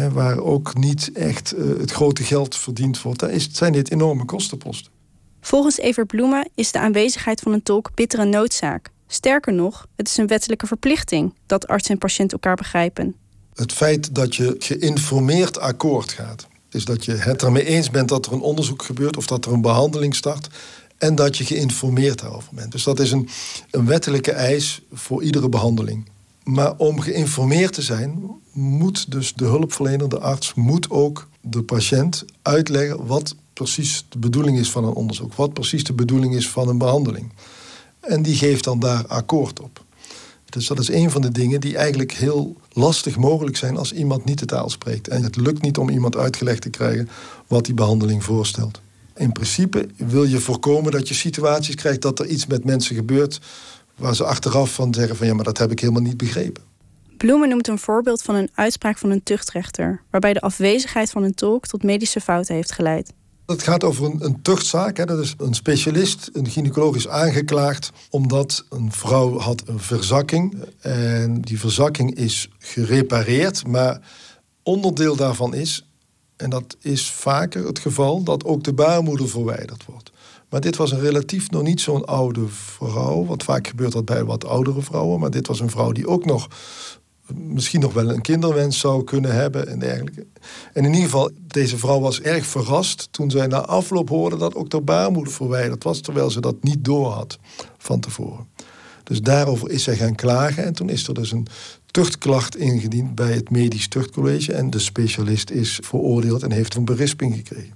uh, 0.00 0.12
waar 0.12 0.38
ook 0.38 0.74
niet 0.74 1.10
echt 1.12 1.54
uh, 1.54 1.78
het 1.78 1.90
grote 1.90 2.22
geld 2.22 2.56
verdiend 2.56 3.02
wordt, 3.02 3.20
daar 3.20 3.30
is, 3.30 3.48
zijn 3.52 3.72
dit 3.72 3.90
enorme 3.90 4.24
kostenposten. 4.24 4.92
Volgens 5.40 5.78
Evert 5.78 6.06
Bloemen 6.06 6.48
is 6.54 6.72
de 6.72 6.78
aanwezigheid 6.78 7.40
van 7.40 7.52
een 7.52 7.62
tolk 7.62 7.90
bittere 7.94 8.24
noodzaak. 8.24 8.90
Sterker 9.06 9.52
nog, 9.52 9.86
het 9.96 10.08
is 10.08 10.16
een 10.16 10.26
wettelijke 10.26 10.66
verplichting 10.66 11.34
dat 11.46 11.66
arts 11.66 11.88
en 11.88 11.98
patiënt 11.98 12.32
elkaar 12.32 12.56
begrijpen. 12.56 13.14
Het 13.54 13.72
feit 13.72 14.14
dat 14.14 14.36
je 14.36 14.56
geïnformeerd 14.58 15.58
akkoord 15.58 16.12
gaat, 16.12 16.48
is 16.70 16.84
dat 16.84 17.04
je 17.04 17.12
het 17.12 17.42
ermee 17.42 17.64
eens 17.64 17.90
bent 17.90 18.08
dat 18.08 18.26
er 18.26 18.32
een 18.32 18.40
onderzoek 18.40 18.82
gebeurt 18.82 19.16
of 19.16 19.26
dat 19.26 19.44
er 19.44 19.52
een 19.52 19.60
behandeling 19.60 20.14
start 20.14 20.48
en 21.00 21.14
dat 21.14 21.36
je 21.36 21.44
geïnformeerd 21.44 22.20
daarover 22.20 22.54
bent. 22.54 22.72
Dus 22.72 22.82
dat 22.82 23.00
is 23.00 23.12
een, 23.12 23.28
een 23.70 23.86
wettelijke 23.86 24.32
eis 24.32 24.82
voor 24.92 25.22
iedere 25.22 25.48
behandeling. 25.48 26.08
Maar 26.44 26.76
om 26.76 27.00
geïnformeerd 27.00 27.72
te 27.72 27.82
zijn, 27.82 28.22
moet 28.52 29.10
dus 29.10 29.34
de 29.34 29.44
hulpverlener, 29.44 30.08
de 30.08 30.18
arts, 30.18 30.54
moet 30.54 30.90
ook 30.90 31.28
de 31.40 31.62
patiënt 31.62 32.24
uitleggen 32.42 33.06
wat 33.06 33.34
precies 33.52 34.06
de 34.08 34.18
bedoeling 34.18 34.58
is 34.58 34.70
van 34.70 34.84
een 34.84 34.92
onderzoek, 34.92 35.34
wat 35.34 35.52
precies 35.52 35.84
de 35.84 35.92
bedoeling 35.92 36.34
is 36.34 36.48
van 36.48 36.68
een 36.68 36.78
behandeling. 36.78 37.32
En 38.00 38.22
die 38.22 38.34
geeft 38.34 38.64
dan 38.64 38.78
daar 38.78 39.06
akkoord 39.06 39.60
op. 39.60 39.84
Dus 40.44 40.66
dat 40.66 40.78
is 40.78 40.90
een 40.90 41.10
van 41.10 41.22
de 41.22 41.32
dingen 41.32 41.60
die 41.60 41.76
eigenlijk 41.76 42.12
heel 42.12 42.56
lastig 42.72 43.16
mogelijk 43.16 43.56
zijn 43.56 43.76
als 43.76 43.92
iemand 43.92 44.24
niet 44.24 44.38
de 44.38 44.46
taal 44.46 44.70
spreekt. 44.70 45.08
En 45.08 45.22
het 45.22 45.36
lukt 45.36 45.62
niet 45.62 45.78
om 45.78 45.88
iemand 45.88 46.16
uitgelegd 46.16 46.62
te 46.62 46.70
krijgen 46.70 47.08
wat 47.46 47.64
die 47.64 47.74
behandeling 47.74 48.24
voorstelt. 48.24 48.80
In 49.20 49.32
principe 49.32 49.88
wil 49.96 50.24
je 50.24 50.38
voorkomen 50.38 50.92
dat 50.92 51.08
je 51.08 51.14
situaties 51.14 51.74
krijgt 51.74 52.02
dat 52.02 52.18
er 52.18 52.26
iets 52.26 52.46
met 52.46 52.64
mensen 52.64 52.96
gebeurt 52.96 53.40
waar 53.96 54.14
ze 54.14 54.24
achteraf 54.24 54.74
van 54.74 54.94
zeggen 54.94 55.16
van 55.16 55.26
ja, 55.26 55.34
maar 55.34 55.44
dat 55.44 55.58
heb 55.58 55.70
ik 55.70 55.80
helemaal 55.80 56.02
niet 56.02 56.16
begrepen. 56.16 56.62
Bloemen 57.16 57.48
noemt 57.48 57.68
een 57.68 57.78
voorbeeld 57.78 58.22
van 58.22 58.34
een 58.34 58.50
uitspraak 58.54 58.98
van 58.98 59.10
een 59.10 59.22
tuchtrechter, 59.22 60.02
waarbij 60.10 60.32
de 60.32 60.40
afwezigheid 60.40 61.10
van 61.10 61.22
een 61.22 61.34
tolk 61.34 61.66
tot 61.66 61.82
medische 61.82 62.20
fouten 62.20 62.54
heeft 62.54 62.72
geleid. 62.72 63.12
Het 63.46 63.62
gaat 63.62 63.84
over 63.84 64.04
een, 64.04 64.24
een 64.24 64.42
tuchtzaak. 64.42 64.96
Hè. 64.96 65.04
Dat 65.04 65.18
is 65.18 65.34
een 65.38 65.54
specialist, 65.54 66.30
een 66.32 66.48
gynaecoloog, 66.48 66.96
is 66.96 67.08
aangeklaagd 67.08 67.92
omdat 68.10 68.64
een 68.68 68.92
vrouw 68.92 69.38
had 69.38 69.62
een 69.68 69.80
verzakking. 69.80 70.64
En 70.80 71.40
die 71.40 71.58
verzakking 71.58 72.14
is 72.14 72.48
gerepareerd, 72.58 73.66
maar 73.66 74.00
onderdeel 74.62 75.16
daarvan 75.16 75.54
is, 75.54 75.89
en 76.40 76.50
dat 76.50 76.76
is 76.80 77.10
vaker 77.10 77.66
het 77.66 77.78
geval, 77.78 78.22
dat 78.22 78.44
ook 78.44 78.64
de 78.64 78.72
baarmoeder 78.72 79.28
verwijderd 79.28 79.84
wordt. 79.84 80.10
Maar 80.48 80.60
dit 80.60 80.76
was 80.76 80.92
een 80.92 81.00
relatief 81.00 81.50
nog 81.50 81.62
niet 81.62 81.80
zo'n 81.80 82.04
oude 82.04 82.48
vrouw, 82.48 83.24
want 83.24 83.42
vaak 83.42 83.66
gebeurt 83.66 83.92
dat 83.92 84.04
bij 84.04 84.24
wat 84.24 84.44
oudere 84.44 84.82
vrouwen. 84.82 85.20
Maar 85.20 85.30
dit 85.30 85.46
was 85.46 85.60
een 85.60 85.70
vrouw 85.70 85.92
die 85.92 86.06
ook 86.06 86.24
nog 86.24 86.48
misschien 87.34 87.80
nog 87.80 87.92
wel 87.92 88.10
een 88.10 88.20
kinderwens 88.20 88.78
zou 88.78 89.04
kunnen 89.04 89.34
hebben 89.34 89.68
en 89.68 89.78
dergelijke. 89.78 90.26
En 90.72 90.84
in 90.84 90.92
ieder 90.92 91.04
geval, 91.04 91.30
deze 91.46 91.78
vrouw 91.78 92.00
was 92.00 92.20
erg 92.20 92.46
verrast 92.46 93.08
toen 93.10 93.30
zij 93.30 93.46
na 93.46 93.60
afloop 93.60 94.08
hoorde 94.08 94.36
dat 94.36 94.54
ook 94.54 94.70
de 94.70 94.80
baarmoeder 94.80 95.32
verwijderd 95.32 95.84
was, 95.84 96.00
terwijl 96.00 96.30
ze 96.30 96.40
dat 96.40 96.62
niet 96.62 96.84
doorhad 96.84 97.38
van 97.78 98.00
tevoren. 98.00 98.46
Dus 99.04 99.22
daarover 99.22 99.70
is 99.70 99.82
zij 99.82 99.96
gaan 99.96 100.14
klagen 100.14 100.64
en 100.64 100.72
toen 100.72 100.88
is 100.88 101.08
er 101.08 101.14
dus 101.14 101.32
een 101.32 101.46
tuchtklacht 101.90 102.56
ingediend 102.56 103.14
bij 103.14 103.32
het 103.32 103.50
Medisch 103.50 103.88
Tuchtcollege 103.88 104.52
en 104.52 104.70
de 104.70 104.78
specialist 104.78 105.50
is 105.50 105.78
veroordeeld 105.82 106.42
en 106.42 106.52
heeft 106.52 106.74
een 106.74 106.84
berisping 106.84 107.34
gekregen. 107.34 107.74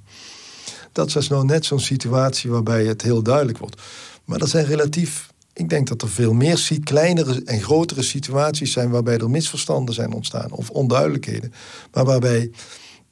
Dat 0.92 1.12
was 1.12 1.28
nou 1.28 1.44
net 1.44 1.64
zo'n 1.64 1.80
situatie 1.80 2.50
waarbij 2.50 2.84
het 2.84 3.02
heel 3.02 3.22
duidelijk 3.22 3.58
wordt. 3.58 3.82
Maar 4.24 4.38
dat 4.38 4.48
zijn 4.48 4.66
relatief 4.66 5.32
ik 5.54 5.68
denk 5.68 5.88
dat 5.88 6.02
er 6.02 6.08
veel 6.08 6.32
meer 6.32 6.80
kleinere 6.84 7.42
en 7.44 7.62
grotere 7.62 8.02
situaties 8.02 8.72
zijn 8.72 8.90
waarbij 8.90 9.18
er 9.18 9.30
misverstanden 9.30 9.94
zijn 9.94 10.12
ontstaan 10.12 10.50
of 10.50 10.70
onduidelijkheden. 10.70 11.52
Maar 11.92 12.04
waarbij 12.04 12.50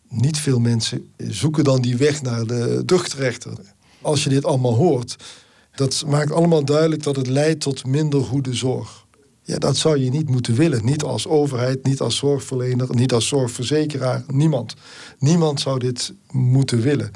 niet 0.09 0.39
veel 0.39 0.59
mensen 0.59 1.13
zoeken 1.17 1.65
dan 1.65 1.83
die 1.83 1.97
weg 1.97 2.23
naar 2.23 2.47
de 2.47 2.83
tuchtrechter. 2.87 3.53
Als 4.01 4.25
je 4.25 4.29
dit 4.29 4.45
allemaal 4.45 4.75
hoort, 4.75 5.17
dat 5.75 6.05
maakt 6.07 6.33
allemaal 6.33 6.65
duidelijk 6.65 7.03
dat 7.03 7.17
het 7.17 7.27
leidt 7.27 7.61
tot 7.61 7.87
minder 7.87 8.25
goede 8.25 8.55
zorg. 8.55 9.02
Ja, 9.53 9.59
dat 9.59 9.77
zou 9.77 9.99
je 9.99 10.11
niet 10.11 10.29
moeten 10.29 10.55
willen. 10.55 10.85
Niet 10.85 11.03
als 11.03 11.29
overheid, 11.29 11.85
niet 11.85 12.01
als 12.01 12.17
zorgverlener, 12.17 12.87
niet 12.91 13.13
als 13.13 13.29
zorgverzekeraar. 13.29 14.25
Niemand. 14.27 14.75
Niemand 15.19 15.61
zou 15.61 15.79
dit 15.79 16.15
moeten 16.31 16.81
willen. 16.81 17.11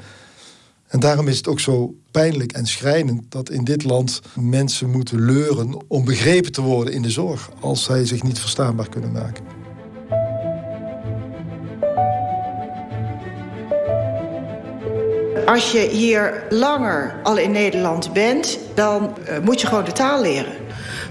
En 0.87 0.99
daarom 0.99 1.27
is 1.27 1.37
het 1.37 1.47
ook 1.47 1.59
zo 1.59 1.95
pijnlijk 2.11 2.51
en 2.51 2.65
schrijnend 2.65 3.23
dat 3.29 3.49
in 3.49 3.63
dit 3.63 3.83
land 3.83 4.21
mensen 4.39 4.89
moeten 4.89 5.25
leuren 5.25 5.83
om 5.87 6.05
begrepen 6.05 6.51
te 6.51 6.61
worden 6.61 6.93
in 6.93 7.01
de 7.01 7.09
zorg 7.09 7.51
als 7.59 7.83
zij 7.83 8.05
zich 8.05 8.23
niet 8.23 8.39
verstaanbaar 8.39 8.89
kunnen 8.89 9.11
maken. 9.11 9.56
Als 15.47 15.71
je 15.71 15.79
hier 15.79 16.43
langer 16.49 17.15
al 17.23 17.37
in 17.37 17.51
Nederland 17.51 18.13
bent, 18.13 18.59
dan 18.73 19.17
uh, 19.29 19.37
moet 19.43 19.61
je 19.61 19.67
gewoon 19.67 19.83
de 19.83 19.91
taal 19.91 20.21
leren. 20.21 20.53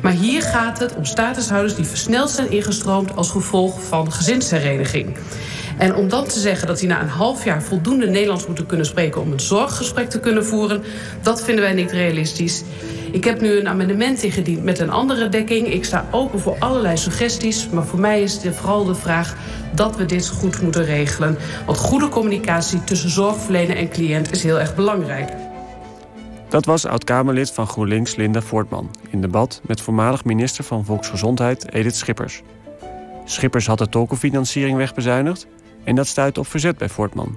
Maar 0.02 0.12
hier 0.12 0.42
gaat 0.42 0.78
het 0.78 0.94
om 0.94 1.04
statushouders 1.04 1.74
die 1.74 1.84
versneld 1.84 2.30
zijn 2.30 2.50
ingestroomd 2.50 3.16
als 3.16 3.30
gevolg 3.30 3.82
van 3.82 4.12
gezinshereniging. 4.12 5.16
En 5.78 5.94
om 5.94 6.08
dan 6.08 6.24
te 6.24 6.38
zeggen 6.38 6.66
dat 6.66 6.78
die 6.78 6.88
na 6.88 7.00
een 7.00 7.08
half 7.08 7.44
jaar 7.44 7.62
voldoende 7.62 8.06
Nederlands 8.06 8.46
moeten 8.46 8.66
kunnen 8.66 8.86
spreken 8.86 9.20
om 9.20 9.32
een 9.32 9.40
zorggesprek 9.40 10.10
te 10.10 10.20
kunnen 10.20 10.46
voeren, 10.46 10.82
dat 11.22 11.42
vinden 11.42 11.64
wij 11.64 11.72
niet 11.72 11.92
realistisch. 11.92 12.62
Ik 13.10 13.24
heb 13.24 13.40
nu 13.40 13.58
een 13.58 13.68
amendement 13.68 14.22
ingediend 14.22 14.62
met 14.62 14.78
een 14.78 14.90
andere 14.90 15.28
dekking. 15.28 15.72
Ik 15.72 15.84
sta 15.84 16.06
open 16.10 16.40
voor 16.40 16.56
allerlei 16.58 16.96
suggesties. 16.96 17.68
Maar 17.68 17.84
voor 17.84 18.00
mij 18.00 18.22
is 18.22 18.42
het 18.42 18.56
vooral 18.56 18.84
de 18.84 18.94
vraag 18.94 19.36
dat 19.74 19.96
we 19.96 20.06
dit 20.06 20.28
goed 20.28 20.62
moeten 20.62 20.84
regelen. 20.84 21.38
Want 21.66 21.78
goede 21.78 22.08
communicatie 22.08 22.84
tussen 22.84 23.10
zorgverlener 23.10 23.76
en 23.76 23.88
cliënt 23.88 24.32
is 24.32 24.42
heel 24.42 24.60
erg 24.60 24.74
belangrijk. 24.74 25.30
Dat 26.48 26.64
was 26.64 26.86
oud-Kamerlid 26.86 27.50
van 27.50 27.66
GroenLinks 27.66 28.16
Linda 28.16 28.40
Voortman... 28.40 28.90
in 29.10 29.20
debat 29.20 29.60
met 29.66 29.80
voormalig 29.80 30.24
minister 30.24 30.64
van 30.64 30.84
Volksgezondheid 30.84 31.72
Edith 31.72 31.96
Schippers. 31.96 32.42
Schippers 33.24 33.66
had 33.66 33.78
de 33.78 33.88
tolkenfinanciering 33.88 34.76
wegbezuinigd... 34.76 35.46
En 35.86 35.94
dat 35.94 36.06
stuitte 36.06 36.40
op 36.40 36.46
verzet 36.46 36.78
bij 36.78 36.88
Voortman. 36.88 37.36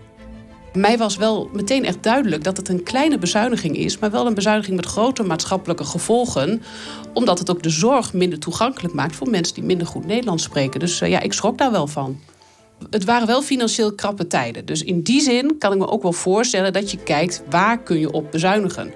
Mij 0.74 0.98
was 0.98 1.18
wel 1.18 1.50
meteen 1.54 1.86
echt 1.86 2.04
duidelijk 2.04 2.44
dat 2.44 2.58
het 2.58 2.70
een 2.70 2.84
kleine 2.84 3.18
bezuiniging 3.18 3.78
is, 3.78 3.98
maar 3.98 4.12
wel 4.12 4.28
een 4.28 4.34
bezuiniging 4.34 4.76
met 4.76 4.86
grote 4.86 5.24
maatschappelijke 5.24 5.84
gevolgen, 5.84 6.62
omdat 7.14 7.40
het 7.40 7.50
ook 7.50 7.64
de 7.64 7.70
zorg 7.70 8.14
minder 8.14 8.40
toegankelijk 8.40 8.94
maakt 8.94 9.16
voor 9.16 9.30
mensen 9.30 9.56
die 9.56 9.64
minder 9.64 9.88
goed 9.88 10.06
Nederlands 10.06 10.44
spreken. 10.44 10.80
Dus 10.80 11.02
uh, 11.02 11.10
ja, 11.10 11.20
ik 11.20 11.34
schrok 11.34 11.58
daar 11.58 11.72
wel 11.72 11.88
van. 11.88 12.20
Het 12.90 13.06
waren 13.06 13.28
wel 13.28 13.42
financieel 13.42 13.94
krappe 13.94 14.28
tijden. 14.28 14.66
Dus 14.66 14.84
in 14.84 15.02
die 15.02 15.22
zin 15.22 15.58
kan 15.58 15.72
ik 15.72 15.78
me 15.78 15.88
ook 15.88 16.02
wel 16.02 16.14
voorstellen 16.14 16.74
dat 16.74 16.92
je 16.92 16.98
kijkt 16.98 17.44
waar 17.50 17.84
kun 17.84 18.00
je 18.00 18.12
op 18.12 18.32
bezuinigen. 18.32 18.94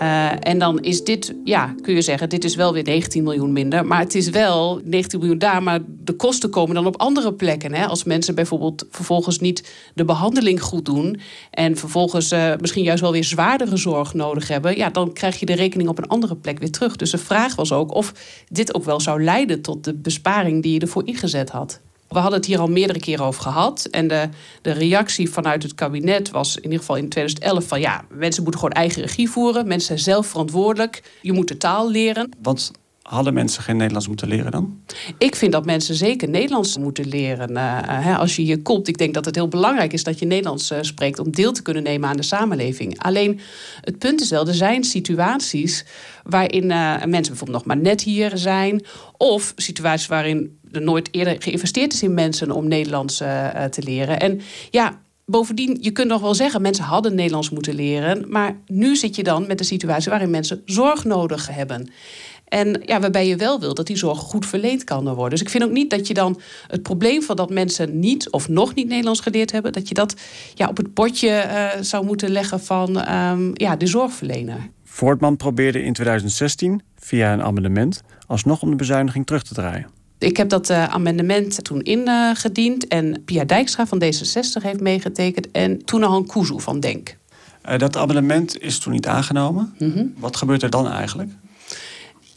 Uh, 0.00 0.30
en 0.40 0.58
dan 0.58 0.80
is 0.80 1.04
dit, 1.04 1.34
ja, 1.44 1.74
kun 1.82 1.94
je 1.94 2.02
zeggen, 2.02 2.28
dit 2.28 2.44
is 2.44 2.54
wel 2.54 2.72
weer 2.72 2.82
19 2.82 3.22
miljoen 3.22 3.52
minder. 3.52 3.86
Maar 3.86 3.98
het 3.98 4.14
is 4.14 4.28
wel 4.28 4.80
19 4.84 5.18
miljoen 5.18 5.38
daar, 5.38 5.62
maar 5.62 5.80
de 6.04 6.12
kosten 6.12 6.50
komen 6.50 6.74
dan 6.74 6.86
op 6.86 7.00
andere 7.00 7.32
plekken. 7.32 7.74
Hè? 7.74 7.86
Als 7.86 8.04
mensen 8.04 8.34
bijvoorbeeld 8.34 8.86
vervolgens 8.90 9.38
niet 9.38 9.72
de 9.94 10.04
behandeling 10.04 10.62
goed 10.62 10.84
doen... 10.84 11.20
en 11.50 11.76
vervolgens 11.76 12.32
uh, 12.32 12.52
misschien 12.60 12.84
juist 12.84 13.00
wel 13.00 13.12
weer 13.12 13.24
zwaardere 13.24 13.76
zorg 13.76 14.14
nodig 14.14 14.48
hebben... 14.48 14.76
ja, 14.76 14.90
dan 14.90 15.12
krijg 15.12 15.40
je 15.40 15.46
de 15.46 15.54
rekening 15.54 15.88
op 15.88 15.98
een 15.98 16.08
andere 16.08 16.36
plek 16.36 16.58
weer 16.58 16.70
terug. 16.70 16.96
Dus 16.96 17.10
de 17.10 17.18
vraag 17.18 17.54
was 17.54 17.72
ook 17.72 17.94
of 17.94 18.12
dit 18.48 18.74
ook 18.74 18.84
wel 18.84 19.00
zou 19.00 19.22
leiden 19.24 19.62
tot 19.62 19.84
de 19.84 19.94
besparing 19.94 20.62
die 20.62 20.72
je 20.72 20.80
ervoor 20.80 21.06
ingezet 21.06 21.50
had. 21.50 21.80
We 22.14 22.20
hadden 22.20 22.38
het 22.38 22.48
hier 22.48 22.58
al 22.58 22.68
meerdere 22.68 22.98
keren 22.98 23.24
over 23.24 23.42
gehad. 23.42 23.88
En 23.90 24.08
de, 24.08 24.28
de 24.62 24.72
reactie 24.72 25.30
vanuit 25.30 25.62
het 25.62 25.74
kabinet 25.74 26.30
was 26.30 26.56
in 26.56 26.62
ieder 26.62 26.78
geval 26.78 26.96
in 26.96 27.08
2011 27.08 27.64
van 27.68 27.80
ja, 27.80 28.04
mensen 28.10 28.42
moeten 28.42 28.60
gewoon 28.60 28.76
eigen 28.76 29.02
regie 29.02 29.30
voeren. 29.30 29.66
Mensen 29.66 29.86
zijn 29.86 29.98
zelf 29.98 30.26
verantwoordelijk. 30.26 31.02
Je 31.22 31.32
moet 31.32 31.48
de 31.48 31.56
taal 31.56 31.90
leren. 31.90 32.30
Want 32.42 32.72
hadden 33.02 33.34
mensen 33.34 33.62
geen 33.62 33.76
Nederlands 33.76 34.08
moeten 34.08 34.28
leren 34.28 34.50
dan? 34.50 34.80
Ik 35.18 35.36
vind 35.36 35.52
dat 35.52 35.64
mensen 35.64 35.94
zeker 35.94 36.28
Nederlands 36.28 36.78
moeten 36.78 37.08
leren. 37.08 37.50
Uh, 37.50 38.18
als 38.18 38.36
je 38.36 38.42
hier 38.42 38.62
komt, 38.62 38.88
ik 38.88 38.98
denk 38.98 39.14
dat 39.14 39.24
het 39.24 39.34
heel 39.34 39.48
belangrijk 39.48 39.92
is 39.92 40.04
dat 40.04 40.18
je 40.18 40.26
Nederlands 40.26 40.70
uh, 40.70 40.78
spreekt 40.80 41.18
om 41.18 41.30
deel 41.30 41.52
te 41.52 41.62
kunnen 41.62 41.82
nemen 41.82 42.08
aan 42.08 42.16
de 42.16 42.22
samenleving. 42.22 42.98
Alleen 42.98 43.40
het 43.80 43.98
punt 43.98 44.20
is 44.20 44.30
wel, 44.30 44.46
er 44.46 44.54
zijn 44.54 44.84
situaties 44.84 45.84
waarin 46.22 46.64
uh, 46.64 47.04
mensen 47.04 47.10
bijvoorbeeld 47.10 47.58
nog 47.58 47.64
maar 47.64 47.76
net 47.76 48.02
hier 48.02 48.30
zijn, 48.34 48.84
of 49.16 49.52
situaties 49.56 50.06
waarin 50.06 50.58
er 50.74 50.82
nooit 50.82 51.08
eerder 51.10 51.36
geïnvesteerd 51.38 51.92
is 51.92 52.02
in 52.02 52.14
mensen 52.14 52.50
om 52.50 52.68
Nederlands 52.68 53.16
te 53.70 53.82
leren. 53.84 54.20
En 54.20 54.40
ja, 54.70 55.02
Bovendien, 55.26 55.78
je 55.80 55.90
kunt 55.90 56.08
nog 56.08 56.20
wel 56.20 56.34
zeggen, 56.34 56.62
mensen 56.62 56.84
hadden 56.84 57.14
Nederlands 57.14 57.50
moeten 57.50 57.74
leren. 57.74 58.24
Maar 58.28 58.56
nu 58.66 58.96
zit 58.96 59.16
je 59.16 59.22
dan 59.22 59.46
met 59.46 59.60
een 59.60 59.66
situatie 59.66 60.10
waarin 60.10 60.30
mensen 60.30 60.62
zorg 60.64 61.04
nodig 61.04 61.48
hebben. 61.50 61.90
En 62.44 62.82
ja, 62.86 63.00
waarbij 63.00 63.26
je 63.26 63.36
wel 63.36 63.60
wil 63.60 63.74
dat 63.74 63.86
die 63.86 63.96
zorg 63.96 64.18
goed 64.18 64.46
verleend 64.46 64.84
kan 64.84 65.04
worden. 65.04 65.30
Dus 65.30 65.40
ik 65.40 65.48
vind 65.48 65.64
ook 65.64 65.70
niet 65.70 65.90
dat 65.90 66.06
je 66.06 66.14
dan 66.14 66.40
het 66.66 66.82
probleem 66.82 67.22
van 67.22 67.36
dat 67.36 67.50
mensen 67.50 67.98
niet 67.98 68.30
of 68.30 68.48
nog 68.48 68.74
niet 68.74 68.88
Nederlands 68.88 69.20
geleerd 69.20 69.52
hebben, 69.52 69.72
dat 69.72 69.88
je 69.88 69.94
dat 69.94 70.14
ja, 70.54 70.68
op 70.68 70.76
het 70.76 70.94
bordje 70.94 71.28
uh, 71.28 71.82
zou 71.82 72.04
moeten 72.04 72.30
leggen 72.30 72.60
van 72.60 73.12
um, 73.12 73.50
ja, 73.54 73.76
de 73.76 73.86
zorgverlener. 73.86 74.70
Voortman 74.84 75.36
probeerde 75.36 75.82
in 75.82 75.92
2016 75.92 76.82
via 76.96 77.32
een 77.32 77.42
amendement 77.42 78.02
alsnog 78.26 78.62
om 78.62 78.70
de 78.70 78.76
bezuiniging 78.76 79.26
terug 79.26 79.42
te 79.42 79.54
draaien. 79.54 79.93
Ik 80.18 80.36
heb 80.36 80.48
dat 80.48 80.70
uh, 80.70 80.84
amendement 80.84 81.64
toen 81.64 81.82
ingediend 81.82 82.88
en 82.88 83.22
Pia 83.24 83.44
Dijkstra 83.44 83.86
van 83.86 84.02
D66 84.04 84.62
heeft 84.62 84.80
meegetekend 84.80 85.50
en 85.50 85.84
Toenahan 85.84 86.26
Kuzu 86.26 86.60
van 86.60 86.80
DENK. 86.80 87.16
Uh, 87.68 87.78
dat 87.78 87.96
amendement 87.96 88.60
is 88.60 88.78
toen 88.78 88.92
niet 88.92 89.06
aangenomen. 89.06 89.74
Mm 89.78 89.92
-hmm. 89.92 90.14
Wat 90.16 90.36
gebeurt 90.36 90.62
er 90.62 90.70
dan 90.70 90.90
eigenlijk? 90.90 91.30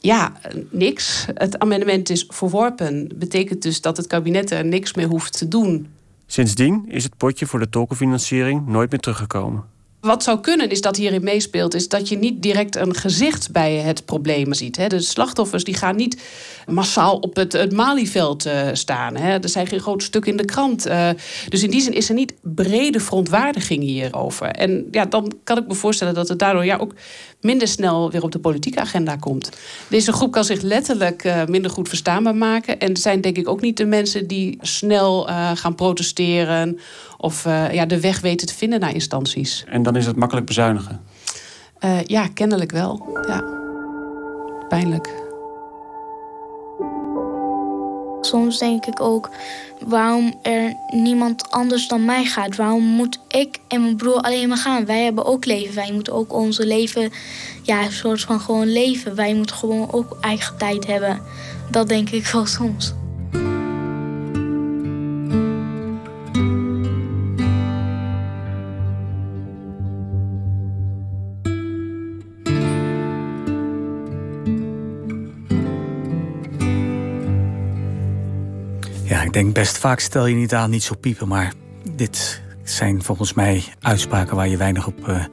Ja, 0.02 0.32
niks. 0.70 1.26
Het 1.34 1.60
amendement 1.60 2.10
is 2.10 2.26
verworpen. 2.28 3.12
Betekent 3.16 3.62
dus 3.62 3.82
dat 3.82 3.98
het 3.98 4.08
kabinet 4.08 4.52
er 4.52 4.66
niks 4.66 4.94
meer 4.94 5.08
hoeft 5.08 5.38
te 5.38 5.48
doen. 5.48 5.88
Sindsdien 6.26 6.86
is 6.88 7.04
het 7.04 7.18
potje 7.18 7.46
voor 7.46 7.60
de 7.60 7.70
tolkenfinanciering 7.70 8.68
nooit 8.68 8.92
meer 8.92 9.00
teruggekomen. 9.00 9.64
Wat 10.08 10.24
zou 10.24 10.40
kunnen 10.40 10.70
is 10.70 10.82
dat 10.82 10.96
hierin 10.96 11.24
meespeelt, 11.24 11.74
is 11.74 11.88
dat 11.88 12.10
je 12.10 12.18
niet 12.18 12.42
direct 12.42 12.76
een 12.76 12.96
gezicht 12.96 13.52
bij 13.52 13.74
het 13.74 14.06
probleem 14.06 14.54
ziet. 14.54 14.90
De 14.90 15.00
slachtoffers 15.00 15.64
die 15.64 15.74
gaan 15.76 15.96
niet 15.96 16.22
massaal 16.68 17.18
op 17.18 17.36
het, 17.36 17.54
het 17.54 17.72
Malieveld 17.72 18.46
uh, 18.46 18.54
staan. 18.74 19.16
Er 19.16 19.50
zijn 19.50 19.68
geen 19.68 19.80
groot 19.80 20.04
stuk 20.04 20.26
in 20.26 20.38
de 20.38 20.46
krant. 20.46 20.88
Uh, 20.88 21.10
dus 21.50 21.64
in 21.64 21.70
die 21.70 21.82
zin 21.82 21.94
is 21.94 22.10
er 22.10 22.16
niet 22.16 22.34
brede 22.42 23.00
verontwaardiging 23.00 23.84
hierover. 23.84 24.48
En 24.48 24.88
ja, 24.92 25.06
dan 25.06 25.32
kan 25.44 25.58
ik 25.58 25.68
me 25.68 25.74
voorstellen 25.74 26.14
dat 26.14 26.28
het 26.28 26.40
daardoor 26.40 26.66
ja, 26.66 26.78
ook 26.78 26.94
minder 27.42 27.68
snel 27.68 28.12
weer 28.12 28.24
op 28.24 28.32
de 28.32 28.40
politieke 28.40 28.80
agenda 28.80 29.16
komt. 29.16 29.50
Deze 29.88 30.12
groep 30.12 30.32
kan 30.32 30.44
zich 30.44 30.62
letterlijk 30.62 31.24
uh, 31.24 31.46
minder 31.46 31.72
goed 31.72 31.88
verstaanbaar 31.88 32.36
maken. 32.36 32.80
En 32.80 32.98
zijn 32.98 33.22
denk 33.22 33.38
ik 33.38 33.50
ook 33.50 33.62
niet 33.62 33.78
de 33.78 33.86
mensen 33.86 34.28
die 34.28 34.58
snel 34.62 35.28
gaan 35.54 35.76
protesteren 35.76 36.80
of 37.18 37.44
ja, 37.72 37.86
de 37.86 38.00
weg 38.00 38.20
weten 38.20 38.48
te 38.48 38.54
vinden 38.54 38.80
naar 38.80 38.94
instanties. 38.94 39.64
En 39.68 39.84
is 39.98 40.06
het 40.06 40.16
makkelijk 40.16 40.46
bezuinigen? 40.46 41.02
Uh, 41.80 42.04
ja, 42.04 42.28
kennelijk 42.34 42.72
wel. 42.72 43.20
Ja. 43.28 43.44
Pijnlijk. 44.68 45.26
Soms 48.22 48.60
denk 48.60 48.86
ik 48.86 49.02
ook 49.02 49.30
waarom 49.86 50.40
er 50.42 50.74
niemand 50.90 51.52
anders 51.52 51.88
dan 51.88 52.06
mij 52.06 52.26
gaat. 52.26 52.56
Waarom 52.56 52.84
moet 52.84 53.20
ik 53.28 53.60
en 53.68 53.82
mijn 53.82 53.96
broer 53.96 54.22
alleen 54.22 54.48
maar 54.48 54.58
gaan? 54.58 54.86
Wij 54.86 55.04
hebben 55.04 55.26
ook 55.26 55.46
leven. 55.46 55.76
Wij 55.76 55.92
moeten 55.94 56.14
ook 56.14 56.34
onze 56.34 56.66
leven, 56.66 57.12
ja, 57.62 57.86
een 57.86 57.92
soort 57.92 58.22
van 58.22 58.40
gewoon 58.40 58.72
leven. 58.72 59.16
Wij 59.16 59.34
moeten 59.34 59.56
gewoon 59.56 59.92
ook 59.92 60.18
eigen 60.22 60.58
tijd 60.58 60.88
hebben. 60.88 61.22
Dat 61.72 61.88
denk 61.88 62.10
ik 62.10 62.26
wel 62.26 62.46
soms. 62.46 62.94
Denk 79.38 79.54
best 79.54 79.78
vaak 79.78 80.00
stel 80.00 80.26
je 80.26 80.36
niet 80.36 80.54
aan, 80.54 80.70
niet 80.70 80.84
zo 80.84 80.96
piepen. 80.96 81.28
Maar 81.28 81.54
dit 81.92 82.42
zijn 82.64 83.04
volgens 83.04 83.34
mij 83.34 83.64
uitspraken 83.82 84.36
waar 84.36 84.48
je 84.48 84.58
weinig 84.58 84.88
op 84.88 85.08
uh, 85.08 85.24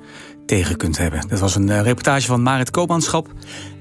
tegen 0.47 0.77
kunt 0.77 0.99
hebben. 0.99 1.29
Dat 1.29 1.41
was 1.41 1.55
een 1.55 1.69
uh, 1.69 1.81
reportage 1.81 2.27
van 2.27 2.43
Marit 2.43 2.71
Koopmanschap 2.71 3.29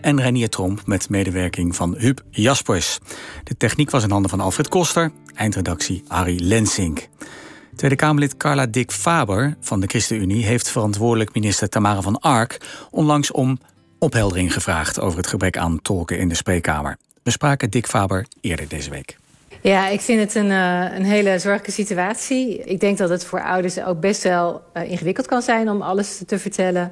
en 0.01 0.21
Renier 0.21 0.49
Tromp... 0.49 0.81
met 0.85 1.09
medewerking 1.09 1.75
van 1.75 1.95
Huub 1.97 2.21
Jaspers. 2.29 2.99
De 3.43 3.57
techniek 3.57 3.89
was 3.89 4.03
in 4.03 4.11
handen 4.11 4.29
van 4.29 4.39
Alfred 4.39 4.67
Koster. 4.67 5.11
Eindredactie 5.33 6.03
Harry 6.07 6.39
Lensink. 6.41 7.07
Tweede 7.75 7.95
Kamerlid 7.95 8.37
Carla 8.37 8.65
Dick 8.65 8.91
Faber 8.91 9.57
van 9.61 9.79
de 9.79 9.87
ChristenUnie... 9.87 10.45
heeft 10.45 10.69
verantwoordelijk 10.69 11.33
minister 11.33 11.69
Tamara 11.69 12.01
van 12.01 12.19
Ark... 12.19 12.59
onlangs 12.91 13.31
om 13.31 13.59
opheldering 13.99 14.53
gevraagd 14.53 14.99
over 14.99 15.17
het 15.17 15.27
gebrek 15.27 15.57
aan 15.57 15.81
tolken 15.81 16.19
in 16.19 16.29
de 16.29 16.35
spreekkamer. 16.35 16.97
We 17.23 17.31
spraken 17.31 17.69
Dick 17.69 17.87
Faber 17.87 18.25
eerder 18.41 18.67
deze 18.67 18.89
week. 18.89 19.21
Ja, 19.61 19.87
ik 19.87 20.01
vind 20.01 20.19
het 20.19 20.35
een, 20.35 20.49
uh, 20.49 20.95
een 20.95 21.05
hele 21.05 21.39
zorgelijke 21.39 21.71
situatie. 21.71 22.57
Ik 22.57 22.79
denk 22.79 22.97
dat 22.97 23.09
het 23.09 23.25
voor 23.25 23.43
ouders 23.43 23.83
ook 23.83 23.99
best 23.99 24.23
wel 24.23 24.61
uh, 24.73 24.91
ingewikkeld 24.91 25.27
kan 25.27 25.41
zijn 25.41 25.69
om 25.69 25.81
alles 25.81 26.21
te 26.25 26.39
vertellen. 26.39 26.91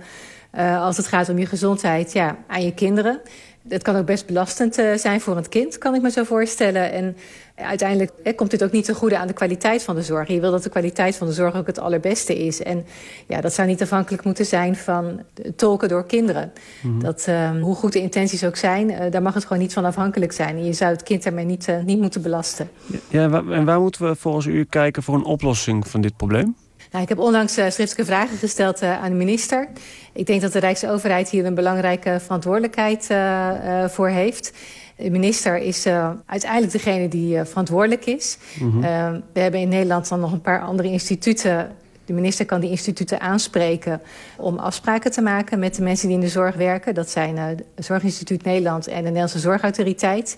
Uh, 0.57 0.83
als 0.83 0.97
het 0.97 1.07
gaat 1.07 1.29
om 1.29 1.37
je 1.37 1.45
gezondheid 1.45 2.13
ja, 2.13 2.37
aan 2.47 2.63
je 2.63 2.73
kinderen. 2.73 3.21
Het 3.69 3.83
kan 3.83 3.95
ook 3.95 4.05
best 4.05 4.25
belastend 4.25 4.75
zijn 4.95 5.21
voor 5.21 5.37
een 5.37 5.49
kind, 5.49 5.77
kan 5.77 5.95
ik 5.95 6.01
me 6.01 6.11
zo 6.11 6.23
voorstellen. 6.23 6.91
En 6.91 7.17
uiteindelijk 7.55 8.11
komt 8.35 8.51
dit 8.51 8.63
ook 8.63 8.71
niet 8.71 8.85
ten 8.85 8.95
goede 8.95 9.17
aan 9.17 9.27
de 9.27 9.33
kwaliteit 9.33 9.83
van 9.83 9.95
de 9.95 10.01
zorg. 10.01 10.27
Je 10.27 10.39
wil 10.39 10.51
dat 10.51 10.63
de 10.63 10.69
kwaliteit 10.69 11.15
van 11.15 11.27
de 11.27 11.33
zorg 11.33 11.55
ook 11.55 11.67
het 11.67 11.79
allerbeste 11.79 12.45
is. 12.45 12.63
En 12.63 12.85
ja, 13.27 13.41
dat 13.41 13.53
zou 13.53 13.67
niet 13.67 13.81
afhankelijk 13.81 14.23
moeten 14.23 14.45
zijn 14.45 14.75
van 14.75 15.19
tolken 15.55 15.89
door 15.89 16.05
kinderen. 16.05 16.51
Mm 16.81 16.91
-hmm. 16.91 17.03
dat, 17.03 17.25
uh, 17.29 17.61
hoe 17.61 17.75
goed 17.75 17.93
de 17.93 18.01
intenties 18.01 18.43
ook 18.43 18.55
zijn, 18.55 18.89
uh, 18.89 18.97
daar 19.09 19.21
mag 19.21 19.33
het 19.33 19.43
gewoon 19.45 19.61
niet 19.61 19.73
van 19.73 19.85
afhankelijk 19.85 20.31
zijn. 20.31 20.55
En 20.55 20.65
je 20.65 20.73
zou 20.73 20.91
het 20.91 21.03
kind 21.03 21.23
daarmee 21.23 21.45
niet, 21.45 21.67
uh, 21.67 21.83
niet 21.83 21.99
moeten 21.99 22.21
belasten. 22.21 22.69
Ja, 23.07 23.43
en 23.51 23.65
waar 23.65 23.79
moeten 23.79 24.09
we 24.09 24.15
volgens 24.15 24.45
u 24.45 24.65
kijken 24.69 25.03
voor 25.03 25.15
een 25.15 25.25
oplossing 25.25 25.87
van 25.87 26.01
dit 26.01 26.17
probleem? 26.17 26.55
Nou, 26.91 27.03
ik 27.03 27.09
heb 27.09 27.19
onlangs 27.19 27.57
uh, 27.57 27.69
schriftelijke 27.69 28.11
vragen 28.11 28.37
gesteld 28.37 28.83
uh, 28.83 29.03
aan 29.03 29.09
de 29.09 29.15
minister. 29.15 29.67
Ik 30.13 30.25
denk 30.25 30.41
dat 30.41 30.53
de 30.53 30.59
Rijksoverheid 30.59 31.29
hier 31.29 31.45
een 31.45 31.55
belangrijke 31.55 32.19
verantwoordelijkheid 32.19 33.07
uh, 33.11 33.87
voor 33.87 34.09
heeft. 34.09 34.53
De 35.01 35.11
minister 35.11 35.57
is 35.57 35.85
uh, 35.85 36.09
uiteindelijk 36.25 36.71
degene 36.71 37.07
die 37.07 37.35
uh, 37.35 37.45
verantwoordelijk 37.45 38.05
is. 38.05 38.37
Mm 38.59 38.71
-hmm. 38.71 38.83
uh, 38.83 39.11
we 39.33 39.39
hebben 39.39 39.59
in 39.59 39.69
Nederland 39.69 40.09
dan 40.09 40.19
nog 40.19 40.31
een 40.31 40.41
paar 40.41 40.61
andere 40.61 40.87
instituten. 40.87 41.71
De 42.05 42.13
minister 42.13 42.45
kan 42.45 42.59
die 42.59 42.69
instituten 42.69 43.19
aanspreken 43.19 44.01
om 44.37 44.57
afspraken 44.57 45.11
te 45.11 45.21
maken 45.21 45.59
met 45.59 45.75
de 45.75 45.81
mensen 45.81 46.07
die 46.07 46.17
in 46.17 46.23
de 46.23 46.29
zorg 46.29 46.55
werken. 46.55 46.93
Dat 46.93 47.09
zijn 47.09 47.37
het 47.37 47.63
Zorginstituut 47.75 48.43
Nederland 48.43 48.87
en 48.87 48.95
de 48.95 49.01
Nederlandse 49.01 49.39
Zorgautoriteit. 49.39 50.37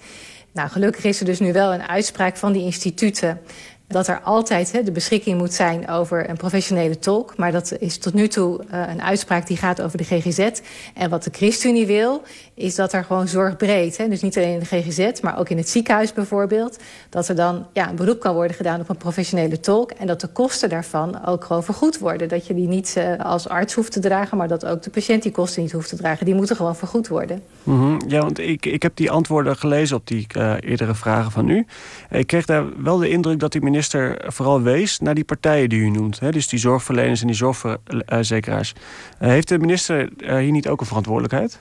Nou, 0.53 0.69
gelukkig 0.69 1.03
is 1.03 1.19
er 1.19 1.25
dus 1.25 1.39
nu 1.39 1.53
wel 1.53 1.73
een 1.73 1.87
uitspraak 1.87 2.37
van 2.37 2.51
die 2.51 2.63
instituten 2.63 3.39
dat 3.87 4.07
er 4.07 4.21
altijd 4.21 4.71
hè, 4.71 4.83
de 4.83 4.91
beschikking 4.91 5.37
moet 5.37 5.53
zijn 5.53 5.89
over 5.89 6.29
een 6.29 6.37
professionele 6.37 6.99
tolk. 6.99 7.37
Maar 7.37 7.51
dat 7.51 7.75
is 7.79 7.97
tot 7.97 8.13
nu 8.13 8.27
toe 8.27 8.63
uh, 8.73 8.83
een 8.89 9.01
uitspraak 9.01 9.47
die 9.47 9.57
gaat 9.57 9.81
over 9.81 9.97
de 9.97 10.03
GGZ. 10.03 10.49
En 10.93 11.09
wat 11.09 11.23
de 11.23 11.29
ChristenUnie 11.33 11.85
wil, 11.85 12.21
is 12.55 12.75
dat 12.75 12.93
er 12.93 13.03
gewoon 13.03 13.27
zorgbreed... 13.27 13.97
Dus 14.09 14.21
niet 14.21 14.37
alleen 14.37 14.53
in 14.53 14.59
de 14.59 14.65
GGZ, 14.65 15.21
maar 15.21 15.39
ook 15.39 15.49
in 15.49 15.57
het 15.57 15.69
ziekenhuis 15.69 16.13
bijvoorbeeld... 16.13 16.79
dat 17.09 17.27
er 17.27 17.35
dan 17.35 17.65
ja, 17.73 17.89
een 17.89 17.95
beroep 17.95 18.19
kan 18.19 18.33
worden 18.33 18.55
gedaan 18.55 18.79
op 18.79 18.89
een 18.89 18.97
professionele 18.97 19.59
tolk... 19.59 19.91
en 19.91 20.07
dat 20.07 20.21
de 20.21 20.27
kosten 20.27 20.69
daarvan 20.69 21.25
ook 21.25 21.43
gewoon 21.43 21.63
vergoed 21.63 21.99
worden. 21.99 22.29
Dat 22.29 22.47
je 22.47 22.53
die 22.53 22.67
niet 22.67 22.95
uh, 22.97 23.19
als 23.19 23.49
arts 23.49 23.73
hoeft 23.73 23.91
te 23.91 23.99
dragen... 23.99 24.37
maar 24.37 24.47
dat 24.47 24.65
ook 24.65 24.81
de 24.81 24.89
patiënt 24.89 25.23
die 25.23 25.31
kosten 25.31 25.61
niet 25.61 25.71
hoeft 25.71 25.89
te 25.89 25.95
dragen. 25.95 26.25
Die 26.25 26.35
moeten 26.35 26.55
gewoon 26.55 26.75
vergoed 26.75 27.07
worden. 27.07 27.43
-hmm. 27.63 28.01
Ja, 28.07 28.19
want 28.19 28.39
ik, 28.39 28.65
ik 28.65 28.81
heb 28.81 28.95
die 28.95 29.11
antwoorden 29.11 29.57
gelezen 29.57 29.95
op 29.95 30.07
die 30.07 30.27
uh, 30.37 30.53
eerdere 30.59 30.95
vragen 30.95 31.31
van 31.31 31.49
u. 31.49 31.65
Ik 32.09 32.27
kreeg 32.27 32.45
daar 32.45 32.83
wel 32.83 32.97
de 32.97 33.09
indruk 33.09 33.39
dat 33.39 33.51
die 33.51 33.61
minister 33.61 34.21
vooral 34.27 34.61
wees 34.61 34.99
naar 34.99 35.15
die 35.15 35.23
partijen 35.23 35.69
die 35.69 35.79
u 35.79 35.89
noemt. 35.89 36.19
Hè? 36.19 36.31
Dus 36.31 36.47
die 36.47 36.59
zorgverleners 36.59 37.21
en 37.21 37.27
die 37.27 37.35
zorgverzekeraars. 37.35 38.73
Uh, 39.21 39.27
heeft 39.27 39.47
de 39.47 39.59
minister 39.59 40.09
hier 40.17 40.51
niet 40.51 40.67
ook 40.67 40.79
een 40.79 40.87
verantwoordelijkheid? 40.87 41.59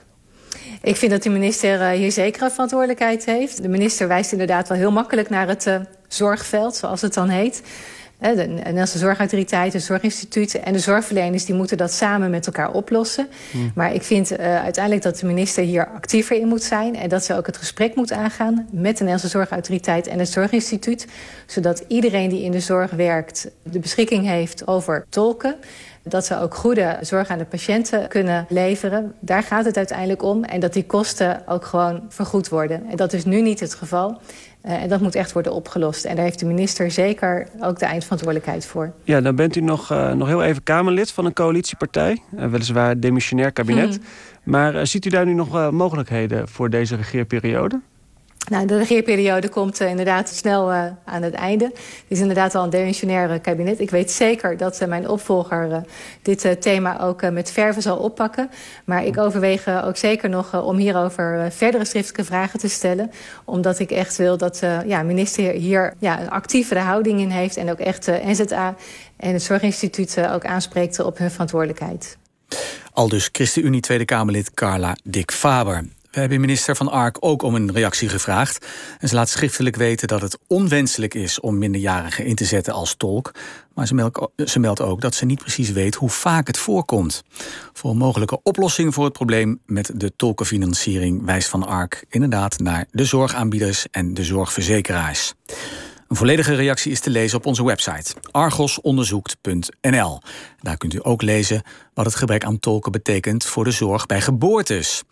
Ik 0.81 0.95
vind 0.95 1.11
dat 1.11 1.23
de 1.23 1.29
minister 1.29 1.79
uh, 1.79 1.89
hier 1.89 2.11
zeker 2.11 2.41
een 2.41 2.51
verantwoordelijkheid 2.51 3.25
heeft. 3.25 3.61
De 3.61 3.69
minister 3.69 4.07
wijst 4.07 4.31
inderdaad 4.31 4.67
wel 4.67 4.77
heel 4.77 4.91
makkelijk 4.91 5.29
naar 5.29 5.47
het 5.47 5.79
zorgveld, 6.07 6.75
zoals 6.75 7.01
het 7.01 7.13
dan 7.13 7.29
heet. 7.29 7.61
De 8.31 8.45
Nederlandse 8.47 8.97
Zorgautoriteit, 8.97 9.73
het 9.73 9.83
Zorginstituut 9.83 10.59
en 10.59 10.73
de 10.73 10.79
zorgverleners... 10.79 11.45
die 11.45 11.55
moeten 11.55 11.77
dat 11.77 11.91
samen 11.91 12.29
met 12.29 12.45
elkaar 12.45 12.71
oplossen. 12.71 13.27
Hmm. 13.51 13.71
Maar 13.75 13.93
ik 13.93 14.03
vind 14.03 14.31
uh, 14.31 14.37
uiteindelijk 14.63 15.03
dat 15.03 15.19
de 15.19 15.25
minister 15.25 15.63
hier 15.63 15.87
actiever 15.87 16.35
in 16.35 16.47
moet 16.47 16.63
zijn... 16.63 16.95
en 16.95 17.09
dat 17.09 17.23
ze 17.23 17.35
ook 17.35 17.45
het 17.45 17.57
gesprek 17.57 17.95
moet 17.95 18.11
aangaan 18.11 18.53
met 18.71 18.71
de 18.71 18.89
Nederlandse 18.89 19.27
Zorgautoriteit 19.27 20.07
en 20.07 20.19
het 20.19 20.29
Zorginstituut... 20.29 21.07
zodat 21.45 21.83
iedereen 21.87 22.29
die 22.29 22.43
in 22.43 22.51
de 22.51 22.59
zorg 22.59 22.91
werkt 22.91 23.47
de 23.63 23.79
beschikking 23.79 24.25
heeft 24.25 24.67
over 24.67 25.05
tolken... 25.09 25.55
Dat 26.03 26.25
ze 26.25 26.39
ook 26.39 26.55
goede 26.55 26.97
zorg 27.01 27.29
aan 27.29 27.37
de 27.37 27.45
patiënten 27.45 28.07
kunnen 28.07 28.45
leveren. 28.49 29.13
Daar 29.19 29.43
gaat 29.43 29.65
het 29.65 29.77
uiteindelijk 29.77 30.23
om. 30.23 30.43
En 30.43 30.59
dat 30.59 30.73
die 30.73 30.85
kosten 30.85 31.47
ook 31.47 31.65
gewoon 31.65 32.01
vergoed 32.09 32.49
worden. 32.49 32.85
En 32.89 32.95
dat 32.95 33.13
is 33.13 33.25
nu 33.25 33.41
niet 33.41 33.59
het 33.59 33.73
geval. 33.73 34.21
Uh, 34.65 34.81
en 34.81 34.89
dat 34.89 35.01
moet 35.01 35.15
echt 35.15 35.31
worden 35.31 35.53
opgelost. 35.53 36.05
En 36.05 36.15
daar 36.15 36.25
heeft 36.25 36.39
de 36.39 36.45
minister 36.45 36.91
zeker 36.91 37.47
ook 37.59 37.79
de 37.79 37.85
eindverantwoordelijkheid 37.85 38.65
voor. 38.65 38.91
Ja, 39.03 39.21
dan 39.21 39.35
bent 39.35 39.55
u 39.55 39.61
nog, 39.61 39.91
uh, 39.91 40.11
nog 40.11 40.27
heel 40.27 40.43
even 40.43 40.63
Kamerlid 40.63 41.11
van 41.11 41.25
een 41.25 41.33
coalitiepartij. 41.33 42.21
Uh, 42.35 42.45
weliswaar 42.45 42.99
demissionair 42.99 43.51
kabinet. 43.51 43.97
Mm. 43.97 44.03
Maar 44.43 44.87
ziet 44.87 45.05
u 45.05 45.09
daar 45.09 45.25
nu 45.25 45.33
nog 45.33 45.71
mogelijkheden 45.71 46.47
voor 46.47 46.69
deze 46.69 46.95
regeerperiode? 46.95 47.81
Nou, 48.49 48.65
de 48.65 48.77
regeerperiode 48.77 49.49
komt 49.49 49.81
uh, 49.81 49.89
inderdaad 49.89 50.29
snel 50.29 50.71
uh, 50.71 50.85
aan 51.05 51.21
het 51.21 51.33
einde. 51.33 51.65
Het 51.65 52.05
is 52.07 52.19
inderdaad 52.19 52.55
al 52.55 52.63
een 52.63 52.69
demissionair 52.69 53.39
kabinet. 53.39 53.79
Ik 53.79 53.89
weet 53.89 54.11
zeker 54.11 54.57
dat 54.57 54.81
uh, 54.81 54.87
mijn 54.87 55.09
opvolger 55.09 55.83
dit 56.21 56.61
thema 56.61 57.01
ook 57.01 57.31
met 57.31 57.51
verve 57.51 57.81
zal 57.81 57.97
oppakken. 57.97 58.49
Maar 58.85 59.05
ik 59.05 59.17
overweeg 59.17 59.83
ook 59.83 59.97
zeker 59.97 60.29
nog 60.29 60.63
om 60.63 60.77
hierover 60.77 61.51
verdere 61.51 61.85
schriftelijke 61.85 62.23
vragen 62.23 62.59
te 62.59 62.67
stellen. 62.67 63.11
Omdat 63.45 63.79
ik 63.79 63.91
echt 63.91 64.17
wil 64.17 64.37
dat 64.37 64.57
de 64.57 64.81
ja, 64.85 65.03
minister 65.03 65.51
hier 65.51 65.93
ja, 65.99 66.21
een 66.21 66.29
actievere 66.29 66.79
houding 66.79 67.19
in 67.19 67.29
heeft. 67.29 67.57
En 67.57 67.71
ook 67.71 67.79
echt 67.79 68.07
NZA 68.07 68.75
en 69.17 69.33
het 69.33 69.43
Zorginstituut 69.43 70.27
ook 70.27 70.45
aanspreekt 70.45 70.99
op 70.99 71.17
hun 71.17 71.31
verantwoordelijkheid. 71.31 72.17
Al 72.93 73.07
dus 73.07 73.29
ChristenUnie 73.31 73.81
Tweede 73.81 74.05
Kamerlid 74.05 74.53
Carla 74.53 74.95
Dick 75.03 75.31
Faber. 75.31 75.83
We 76.13 76.19
hebben 76.19 76.39
minister 76.39 76.75
Van 76.75 76.91
Ark 76.91 77.17
ook 77.19 77.41
om 77.41 77.55
een 77.55 77.71
reactie 77.71 78.09
gevraagd. 78.09 78.65
En 78.99 79.07
ze 79.07 79.15
laat 79.15 79.29
schriftelijk 79.29 79.75
weten 79.75 80.07
dat 80.07 80.21
het 80.21 80.37
onwenselijk 80.47 81.13
is 81.13 81.39
om 81.39 81.57
minderjarigen 81.57 82.25
in 82.25 82.35
te 82.35 82.45
zetten 82.45 82.73
als 82.73 82.95
tolk. 82.95 83.31
Maar 83.73 83.87
ze 83.87 84.59
meldt, 84.59 84.81
ook 84.81 85.01
dat 85.01 85.15
ze 85.15 85.25
niet 85.25 85.39
precies 85.39 85.71
weet 85.71 85.95
hoe 85.95 86.09
vaak 86.09 86.47
het 86.47 86.57
voorkomt. 86.57 87.23
Voor 87.73 87.91
een 87.91 87.97
mogelijke 87.97 88.39
oplossing 88.43 88.93
voor 88.93 89.03
het 89.03 89.13
probleem 89.13 89.59
met 89.65 89.91
de 89.95 90.15
tolkenfinanciering 90.15 91.25
wijst 91.25 91.49
Van 91.49 91.65
Ark 91.65 92.05
inderdaad 92.09 92.59
naar 92.59 92.85
de 92.91 93.05
zorgaanbieders 93.05 93.85
en 93.91 94.13
de 94.13 94.23
zorgverzekeraars. 94.23 95.33
Een 96.13 96.19
volledige 96.19 96.55
reactie 96.55 96.91
is 96.91 96.99
te 96.99 97.09
lezen 97.09 97.37
op 97.37 97.45
onze 97.45 97.65
website 97.65 98.13
argosonderzoekt.nl. 98.31 100.19
Daar 100.61 100.77
kunt 100.77 100.93
u 100.93 100.99
ook 101.01 101.21
lezen 101.21 101.61
wat 101.93 102.05
het 102.05 102.15
gebrek 102.15 102.43
aan 102.43 102.59
tolken 102.59 102.91
betekent 102.91 103.45
voor 103.45 103.63
de 103.63 103.71
zorg 103.71 104.05
bij 104.05 104.21
geboortes. 104.21 105.03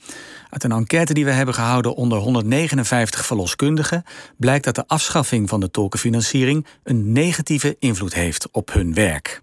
Uit 0.49 0.63
een 0.63 0.71
enquête 0.71 1.13
die 1.13 1.25
we 1.25 1.31
hebben 1.31 1.53
gehouden 1.53 1.95
onder 1.95 2.17
159 2.17 3.25
verloskundigen 3.25 4.03
blijkt 4.37 4.63
dat 4.63 4.75
de 4.75 4.87
afschaffing 4.87 5.49
van 5.49 5.59
de 5.59 5.71
tolkenfinanciering 5.71 6.65
een 6.83 7.11
negatieve 7.11 7.75
invloed 7.79 8.13
heeft 8.13 8.47
op 8.51 8.73
hun 8.73 8.93
werk. 8.93 9.41